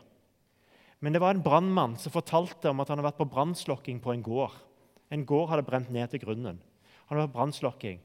Men 1.00 1.14
det 1.14 1.22
var 1.22 1.34
en 1.34 1.44
brannmann 1.46 1.96
som 2.02 2.14
fortalte 2.14 2.72
om 2.72 2.82
at 2.82 2.90
han 2.90 2.98
hadde 2.98 3.10
vært 3.12 3.22
på 3.22 3.30
brannslokking 3.32 4.02
på 4.04 4.14
en 4.14 4.26
gård. 4.26 4.56
En 5.14 5.26
gård 5.26 5.52
hadde 5.52 5.66
brent 5.66 5.90
ned 5.94 6.10
til 6.12 6.24
grunnen. 6.26 6.58
Han 7.08 7.16
hadde 7.16 7.28
vært 7.28 7.38
brannslokking. 7.38 8.02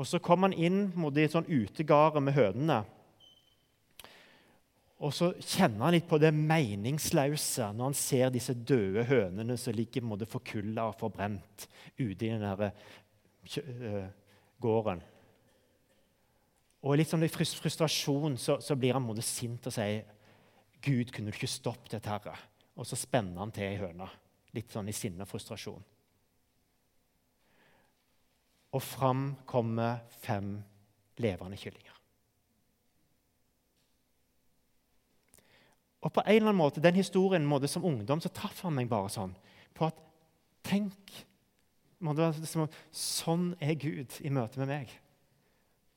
Og 0.00 0.08
Så 0.08 0.18
kom 0.24 0.42
han 0.46 0.56
inn 0.56 0.90
mot 0.96 1.16
et 1.16 1.32
sånn 1.32 1.48
utegard 1.48 2.16
med 2.24 2.34
hønene. 2.34 2.82
Og 5.02 5.10
så 5.10 5.32
kjenner 5.40 5.88
han 5.88 5.94
litt 5.96 6.06
på 6.06 6.18
det 6.22 6.30
meningsløse 6.34 7.72
når 7.74 7.88
han 7.88 7.96
ser 7.98 8.30
disse 8.30 8.54
døde 8.54 9.02
hønene 9.08 9.56
som 9.58 9.74
ligger 9.74 10.04
måte, 10.06 10.28
forkulla 10.30 10.86
og 10.90 10.98
forbrent 11.00 11.66
ute 11.98 12.28
i 12.28 12.30
den 12.30 12.44
der, 12.44 12.70
uh, 13.58 14.04
gården. 14.62 15.02
Og 16.82 16.98
litt 16.98 17.10
sånn 17.10 17.26
i 17.26 17.30
frustrasjon 17.30 18.38
så, 18.38 18.60
så 18.62 18.76
blir 18.78 18.94
han 18.94 19.04
måte 19.04 19.24
sint 19.26 19.66
og 19.70 19.74
sier 19.74 20.06
Gud, 20.82 21.12
kunne 21.14 21.30
du 21.30 21.36
ikke 21.36 21.50
stoppe 21.50 21.90
dette? 21.92 22.10
Herre? 22.10 22.34
Og 22.74 22.86
så 22.88 22.98
spenner 22.98 23.38
han 23.38 23.52
til 23.54 23.68
ei 23.68 23.78
høne, 23.78 24.08
litt 24.54 24.72
sånn 24.74 24.90
i 24.90 24.94
sinne 24.96 25.22
og 25.22 25.30
frustrasjon. 25.30 25.82
Og 28.72 28.82
fram 28.82 29.26
kommer 29.46 30.02
fem 30.24 30.56
levende 31.22 31.58
kyllinger. 31.60 32.01
Og 36.02 36.12
på 36.12 36.22
en 36.24 36.34
eller 36.34 36.50
annen 36.50 36.58
måte, 36.58 36.82
den 36.82 36.98
historien 36.98 37.46
måte, 37.46 37.68
Som 37.68 37.84
ungdom 37.84 38.20
så 38.20 38.28
traff 38.28 38.62
han 38.66 38.74
meg 38.74 38.90
bare 38.90 39.10
sånn 39.12 39.36
på 39.74 39.86
at 39.86 40.00
Tenk 40.62 41.26
Sånn 42.90 43.52
er 43.62 43.74
Gud 43.78 44.16
i 44.26 44.30
møte 44.30 44.58
med 44.58 44.68
meg. 44.72 44.92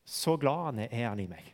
Så 0.06 0.36
glad 0.38 0.66
han 0.66 0.82
er, 0.84 0.92
er 0.94 1.08
han 1.10 1.22
i 1.24 1.28
meg. 1.30 1.48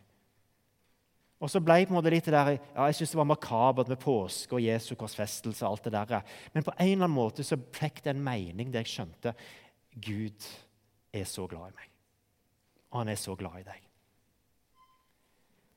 Og 1.41 1.49
så 1.49 1.61
ble 1.63 1.79
på 1.85 1.93
en 1.93 1.97
måte 1.97 2.11
litt 2.13 2.27
det 2.27 2.35
der, 2.35 2.57
ja, 2.75 2.87
Jeg 2.89 2.99
syns 2.99 3.13
det 3.13 3.17
var 3.21 3.29
makabert 3.31 3.89
med 3.89 3.99
påske 3.99 4.57
og 4.57 4.61
Jesu 4.61 4.93
korsfestelse. 4.95 5.65
og 5.65 5.71
alt 5.71 5.83
det 5.87 5.93
der. 5.93 6.21
Men 6.53 6.63
på 6.63 6.73
en 6.77 6.91
eller 6.91 7.05
annen 7.05 7.15
måte 7.15 7.43
så 7.43 7.57
fikk 7.57 8.03
det 8.03 8.11
en 8.11 8.23
mening 8.23 8.71
der 8.71 8.83
jeg 8.83 8.91
skjønte 8.91 9.33
Gud 9.95 10.49
er 11.13 11.23
så 11.25 11.47
glad 11.47 11.71
i 11.71 11.79
meg. 11.79 11.87
Og 12.91 12.99
han 12.99 13.09
er 13.09 13.15
så 13.15 13.35
glad 13.35 13.61
i 13.61 13.63
deg. 13.71 13.90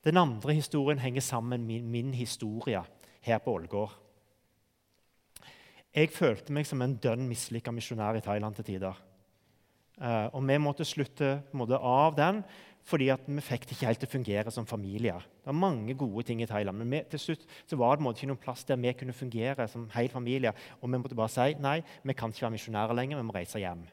Den 0.04 0.20
andre 0.20 0.52
historien 0.52 1.00
henger 1.00 1.20
sammen 1.24 1.66
med 1.66 1.82
min, 1.82 2.14
historie 2.14 2.82
her 3.24 3.38
på 3.38 3.54
Ålgård. 3.54 3.94
Jeg 5.94 6.10
følte 6.12 6.52
meg 6.52 6.66
som 6.68 6.82
en 6.82 6.96
dønn 7.00 7.28
mislykka 7.30 7.72
misjonær 7.72 8.18
i 8.18 8.24
Thailand 8.24 8.58
til 8.58 8.66
tider. 8.68 8.98
Uh, 9.94 10.26
og 10.34 10.42
vi 10.42 10.56
måtte 10.58 10.84
slutte 10.84 11.36
måtte 11.54 11.78
av 11.78 12.16
den 12.18 12.42
fordi 12.84 13.06
vi 13.08 13.40
fikk 13.40 13.62
det 13.64 13.76
ikke 13.78 13.86
helt 13.88 14.02
til 14.02 14.08
å 14.10 14.12
fungere 14.12 14.52
som 14.52 14.66
familie. 14.68 15.14
Det 15.40 15.48
var 15.48 15.56
mange 15.56 15.94
gode 15.96 16.26
ting 16.28 16.42
i 16.44 16.48
Thailand, 16.50 16.76
men 16.82 16.90
vi, 16.92 16.98
til 17.08 17.22
slutt 17.22 17.46
var 17.80 17.96
det 17.96 18.10
ikke 18.10 18.28
noen 18.28 18.42
plass 18.42 18.66
der 18.68 18.76
vi 18.76 18.92
kunne 18.92 19.16
fungere 19.16 19.64
som 19.72 19.86
hel 19.94 20.10
familie. 20.12 20.52
Og 20.82 20.90
vi 20.90 20.98
måtte 21.00 21.16
bare 21.16 21.32
si 21.32 21.54
nei, 21.64 21.78
vi 22.02 22.12
kan 22.12 22.34
ikke 22.34 22.44
være 22.44 22.56
misjonærer 22.58 22.98
lenger, 22.98 23.22
vi 23.22 23.24
må 23.24 23.32
reise 23.38 23.62
hjem. 23.62 23.86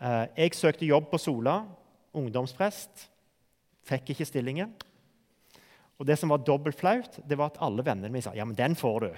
Uh, 0.00 0.24
jeg 0.38 0.56
søkte 0.56 0.88
jobb 0.88 1.10
på 1.10 1.20
Sola, 1.20 1.58
ungdomsprest. 2.16 3.10
Fikk 3.90 4.14
ikke 4.14 4.30
stillingen. 4.30 4.72
Og 5.98 6.06
det 6.06 6.16
som 6.20 6.30
var 6.30 6.44
dobbelt 6.46 6.78
flaut, 6.78 7.18
det 7.26 7.38
var 7.38 7.50
at 7.50 7.60
alle 7.64 7.82
vennene 7.86 8.12
mine 8.12 8.22
sa 8.22 8.34
ja, 8.36 8.46
men 8.46 8.58
den 8.58 8.78
får 8.78 9.06
du. 9.06 9.10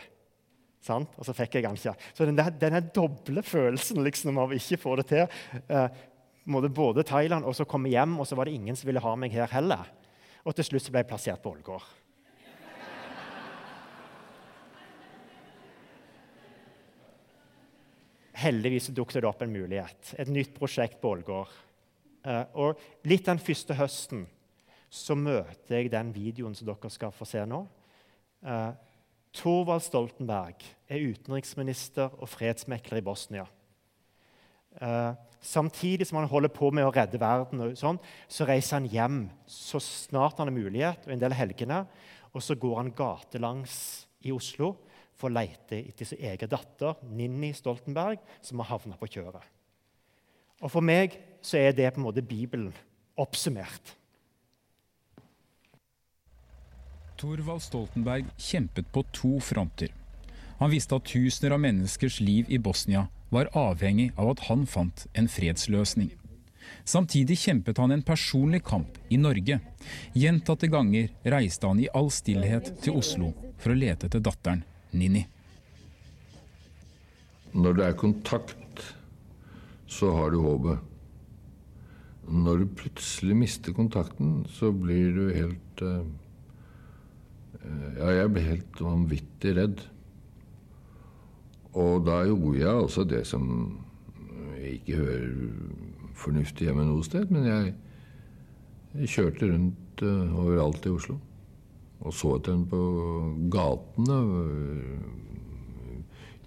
Sant? 0.81 1.13
Og 1.21 1.27
så 1.29 1.35
fikk 1.37 1.59
jeg 1.59 1.67
den 1.67 1.77
ikke. 1.77 1.93
Så 2.17 2.25
den, 2.25 2.41
denne 2.61 2.81
doble 2.95 3.45
følelsen 3.45 4.01
liksom, 4.07 4.41
av 4.41 4.55
ikke 4.57 4.81
få 4.81 4.97
det 5.03 5.11
til 5.11 5.27
eh, 5.69 6.01
både 6.49 7.05
Thailand 7.05 7.45
og 7.45 7.57
så 7.57 7.69
komme 7.69 7.93
hjem, 7.93 8.17
og 8.17 8.29
så 8.29 8.39
var 8.39 8.49
det 8.49 8.57
ingen 8.57 8.79
som 8.79 8.89
ville 8.89 9.03
ha 9.05 9.13
meg 9.21 9.37
her 9.37 9.51
heller. 9.53 9.91
Og 10.49 10.57
til 10.57 10.71
slutt 10.71 10.87
så 10.87 10.95
ble 10.95 11.05
jeg 11.05 11.11
plassert 11.13 11.43
på 11.45 11.53
Ålgård. 11.53 11.85
Heldigvis 18.41 18.89
dukket 18.97 19.21
det 19.21 19.29
opp 19.29 19.43
en 19.45 19.53
mulighet. 19.53 20.15
Et 20.17 20.29
nytt 20.33 20.55
prosjekt 20.57 20.97
på 21.03 21.13
Ålgård. 21.13 21.53
Eh, 22.25 22.45
og 22.57 22.81
litt 23.09 23.29
den 23.29 23.41
første 23.41 23.77
høsten 23.77 24.25
så 24.91 25.15
møter 25.15 25.77
jeg 25.77 25.93
den 25.93 26.11
videoen 26.15 26.57
som 26.59 26.67
dere 26.67 26.91
skal 26.91 27.15
få 27.15 27.27
se 27.29 27.45
nå. 27.47 27.63
Eh, 28.43 28.71
Thorvald 29.37 29.85
Stoltenberg 29.87 30.65
er 30.91 31.05
utenriksminister 31.13 32.17
og 32.19 32.29
fredsmekler 32.33 32.99
i 32.99 33.05
Bosnia. 33.07 33.47
Eh, 34.83 35.13
samtidig 35.41 36.09
som 36.09 36.19
han 36.19 36.29
holder 36.31 36.51
på 36.55 36.73
med 36.75 36.87
å 36.87 36.93
redde 36.95 37.21
verden, 37.23 37.63
og 37.63 37.79
sånn, 37.79 38.01
så 38.27 38.47
reiser 38.49 38.81
han 38.81 38.91
hjem 38.91 39.21
så 39.47 39.79
snart 39.83 40.43
han 40.43 40.51
har 40.51 40.59
mulighet, 40.59 41.07
og 41.07 41.15
en 41.15 41.23
del 41.23 41.39
helgene. 41.39 41.85
Og 42.35 42.43
så 42.43 42.59
går 42.59 42.77
han 42.83 42.95
gatelangs 42.95 43.77
i 44.27 44.35
Oslo 44.35 44.75
for 45.19 45.31
å 45.31 45.37
lete 45.37 45.79
etter 45.79 46.09
sin 46.09 46.23
egen 46.31 46.51
datter, 46.51 46.99
Ninni 47.07 47.53
Stoltenberg, 47.55 48.19
som 48.43 48.63
har 48.63 48.73
havna 48.75 48.99
på 48.99 49.11
kjøret. 49.11 49.47
Og 50.61 50.71
For 50.71 50.85
meg 50.85 51.17
så 51.43 51.59
er 51.61 51.73
det 51.73 51.93
på 51.95 52.03
en 52.03 52.07
måte 52.09 52.25
Bibelen 52.27 52.73
oppsummert. 53.21 53.97
Thorvald 57.21 57.61
Stoltenberg 57.63 58.25
kjempet 58.37 58.93
på 58.93 59.03
to 59.13 59.41
fronter. 59.45 59.93
Han 60.59 60.71
visste 60.73 60.97
at 60.97 61.09
tusener 61.09 61.53
av 61.53 61.61
menneskers 61.61 62.21
liv 62.25 62.49
i 62.49 62.59
Bosnia 62.59 63.09
var 63.29 63.51
avhengig 63.57 64.11
av 64.17 64.31
at 64.33 64.47
han 64.49 64.65
fant 64.67 65.05
en 65.13 65.29
fredsløsning. 65.29 66.15
Samtidig 66.85 67.37
kjempet 67.43 67.79
han 67.83 67.93
en 67.93 68.05
personlig 68.07 68.63
kamp 68.65 68.97
i 69.13 69.19
Norge. 69.21 69.59
Gjentatte 70.17 70.71
ganger 70.73 71.11
reiste 71.35 71.69
han 71.69 71.83
i 71.83 71.91
all 71.93 72.09
stillhet 72.15 72.73
til 72.81 72.97
Oslo 73.01 73.35
for 73.61 73.75
å 73.75 73.77
lete 73.77 74.09
etter 74.09 74.25
datteren 74.25 74.65
Nini. 74.97 75.27
Når 77.53 77.77
det 77.77 77.85
er 77.85 78.01
kontakt, 78.01 78.85
så 79.91 80.15
har 80.17 80.33
du 80.33 80.41
håpet. 80.41 80.89
Når 82.31 82.63
du 82.63 82.75
plutselig 82.81 83.37
mister 83.37 83.77
kontakten, 83.77 84.45
så 84.57 84.71
blir 84.73 85.13
du 85.19 85.25
helt 85.35 85.85
uh 85.85 86.03
ja, 87.65 88.11
jeg 88.17 88.33
ble 88.35 88.45
helt 88.47 88.83
vanvittig 88.83 89.55
redd. 89.59 89.85
Og 91.79 92.03
da 92.07 92.23
gjorde 92.27 92.59
jeg 92.59 92.73
altså 92.73 93.05
det 93.07 93.23
som 93.29 93.47
ikke 94.71 94.99
hører 94.99 95.31
fornuftig 96.21 96.69
hjemme 96.69 96.85
noe 96.89 97.05
sted, 97.07 97.31
men 97.33 97.47
jeg, 97.49 97.73
jeg 98.99 99.13
kjørte 99.15 99.49
rundt 99.53 100.05
uh, 100.05 100.37
overalt 100.43 100.87
i 100.87 100.93
Oslo. 100.95 101.17
Og 102.01 102.15
så 102.17 102.35
etter 102.39 102.55
henne 102.57 102.69
på 102.71 102.83
gatene. 103.53 104.19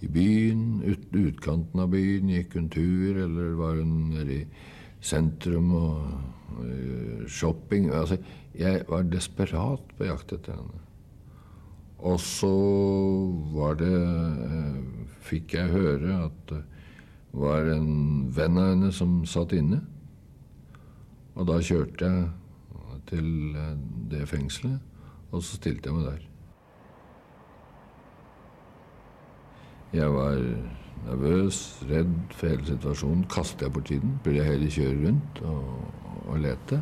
I 0.03 0.09
byen, 0.11 0.63
ut, 0.81 1.03
utkanten 1.13 1.83
av 1.83 1.91
byen. 1.93 2.31
Gikk 2.33 2.57
hun 2.57 2.71
tur, 2.73 3.19
eller 3.23 3.53
var 3.59 3.77
hun 3.77 3.93
nede 4.15 4.39
i 4.41 4.47
sentrum 5.03 5.69
og 5.77 5.99
uh, 6.57 7.27
shopping? 7.29 7.91
Altså, 7.93 8.17
jeg 8.57 8.81
var 8.89 9.05
desperat 9.13 9.93
på 9.97 10.09
jakt 10.09 10.33
etter 10.35 10.57
henne. 10.57 10.81
Og 12.03 12.19
så 12.19 12.51
var 13.55 13.77
det 13.79 13.95
eh, 13.95 14.79
Fikk 15.23 15.53
jeg 15.55 15.71
høre 15.71 16.17
at 16.25 16.49
det 16.51 16.59
var 17.39 17.69
en 17.71 18.25
venn 18.35 18.59
av 18.59 18.73
henne 18.73 18.89
som 18.93 19.21
satt 19.25 19.55
inne. 19.55 19.79
Og 21.33 21.47
da 21.47 21.55
kjørte 21.63 22.09
jeg 22.09 22.99
til 23.09 23.29
eh, 23.55 23.77
det 24.11 24.27
fengselet, 24.29 24.83
og 25.31 25.39
så 25.39 25.55
stilte 25.55 25.89
jeg 25.89 25.97
meg 25.97 26.09
der. 26.11 26.29
Jeg 29.93 30.09
var 30.11 30.41
nervøs, 31.05 31.61
redd 31.89 32.13
for 32.33 32.51
hele 32.51 32.67
situasjonen. 32.67 33.23
Kastet 33.31 33.63
jeg 33.63 33.73
bort 33.73 33.87
tiden? 33.87 34.17
Burde 34.23 34.41
jeg 34.41 34.51
heller 34.51 34.75
kjøre 34.75 34.99
rundt 35.07 35.41
og, 35.47 35.63
og 36.25 36.43
lete? 36.43 36.81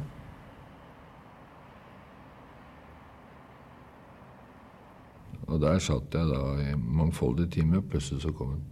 Og 5.52 5.60
der 5.60 5.80
satt 5.84 6.16
jeg 6.16 6.28
da 6.32 6.42
i 6.64 6.76
mangfoldige 6.80 7.50
timer. 7.58 7.84
Plutselig 7.84 8.24
så 8.24 8.32
kom 8.32 8.56
hun. 8.56 8.64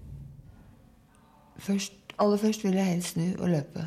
Først, 1.59 1.93
aller 2.19 2.37
først 2.39 2.63
vil 2.63 2.77
jeg 2.79 2.85
helst 2.93 3.17
snu 3.17 3.25
og 3.39 3.49
løpe. 3.51 3.85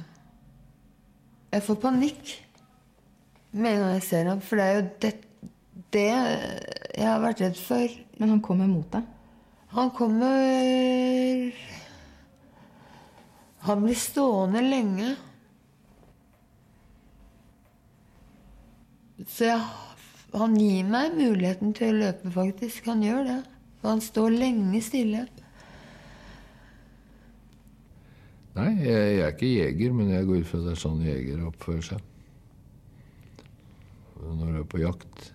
Jeg 1.52 1.62
får 1.62 1.74
panikk 1.80 2.32
med 3.52 3.74
en 3.74 3.80
gang 3.80 3.94
jeg 3.94 4.02
ser 4.02 4.28
ham, 4.28 4.40
for 4.40 4.56
det 4.56 4.64
er 4.64 4.74
jo 4.74 4.84
det, 5.02 5.12
det 5.92 6.06
jeg 6.96 7.08
har 7.08 7.20
vært 7.20 7.42
redd 7.44 7.58
for. 7.60 7.98
Men 8.20 8.34
han 8.34 8.44
kommer 8.44 8.68
mot 8.68 8.88
deg? 8.92 9.08
Han 9.72 9.90
kommer 9.96 11.52
Han 13.62 13.84
blir 13.84 13.94
stående 13.94 14.60
lenge. 14.66 15.12
Så 19.22 19.46
jeg 19.46 19.60
han 20.32 20.56
gir 20.56 20.86
meg 20.88 21.16
muligheten 21.18 21.74
til 21.76 21.92
å 21.92 22.00
løpe, 22.06 22.30
faktisk. 22.32 22.86
Han 22.88 23.04
gjør 23.04 23.26
det. 23.28 23.40
Han 23.82 24.00
står 24.00 24.30
lenge 24.32 24.80
stille. 24.84 25.26
Nei, 28.52 28.70
jeg, 28.84 28.92
jeg 28.92 29.20
er 29.24 29.34
ikke 29.34 29.50
jeger, 29.50 29.92
men 29.96 30.12
jeg 30.12 30.28
går 30.28 30.42
ut 30.42 30.48
fra 30.48 30.62
det 30.62 30.72
er 30.74 30.80
sånn 30.80 31.04
jegere 31.04 31.48
oppfører 31.48 31.86
seg. 31.86 32.08
Når 34.22 34.48
du 34.48 34.58
er 34.60 34.70
på 34.70 34.82
jakt. 34.82 35.28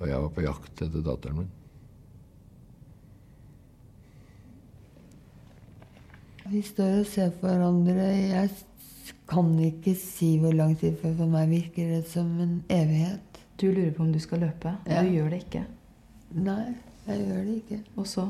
Og 0.00 0.08
jeg 0.10 0.22
var 0.24 0.32
på 0.36 0.44
jakt 0.44 0.82
etter 0.84 1.04
datteren 1.06 1.42
min. 1.42 1.52
Vi 6.52 6.60
står 6.66 6.98
og 7.00 7.06
ser 7.08 7.30
på 7.38 7.46
hverandre. 7.46 8.08
Jeg 8.10 8.50
kan 9.30 9.54
ikke 9.62 9.94
si 9.96 10.34
hvor 10.42 10.52
lang 10.52 10.74
tid, 10.78 10.98
for 11.00 11.14
for 11.16 11.30
meg 11.30 11.48
virker 11.54 11.94
det 11.94 12.02
som 12.10 12.28
en 12.42 12.58
evighet. 12.68 13.31
Du 13.62 13.68
lurer 13.70 13.92
på 13.94 14.02
om 14.02 14.12
du 14.12 14.18
skal 14.18 14.40
løpe, 14.42 14.72
ja. 14.90 15.04
du 15.04 15.12
gjør 15.14 15.28
det 15.30 15.44
ikke. 15.44 15.60
Nei, 16.34 16.72
jeg 17.06 17.26
gjør 17.28 17.44
det 17.46 17.52
ikke. 17.60 17.76
Og 17.94 18.08
så? 18.10 18.24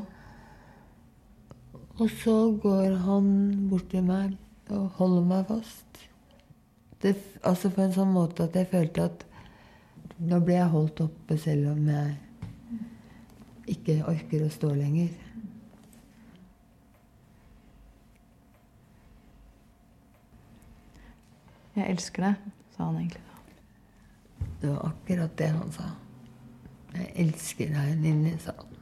Og 1.97 2.11
så 2.21 2.35
går 2.61 2.99
han 3.01 3.31
bort 3.71 3.87
til 3.89 4.05
meg 4.05 4.35
og 4.69 4.91
holder 4.99 5.25
meg 5.31 5.47
fast. 5.49 6.03
Det, 7.01 7.15
altså 7.41 7.73
på 7.73 7.81
en 7.81 7.97
sånn 7.97 8.13
måte 8.13 8.45
at 8.45 8.59
jeg 8.61 8.69
følte 8.75 9.07
at 9.09 9.25
nå 10.21 10.37
ble 10.45 10.59
jeg 10.59 10.69
holdt 10.75 11.01
oppe 11.07 11.39
selv 11.41 11.73
om 11.73 11.89
jeg 11.89 12.13
ikke 13.73 13.97
orker 14.13 14.45
å 14.45 14.53
stå 14.53 14.69
lenger. 14.77 15.11
Jeg 21.73 21.89
elsker 21.89 22.29
deg, 22.29 22.49
sa 22.77 22.85
han 22.85 23.01
egentlig. 23.01 23.32
Det 24.63 24.71
var 24.71 24.85
akkurat 24.87 25.37
det 25.37 25.47
han 25.51 25.71
sa. 25.75 25.89
Jeg 26.93 27.09
elsker 27.25 27.73
deg, 27.73 27.97
Ninni, 27.99 28.37
sa 28.39 28.53
han. 28.55 28.72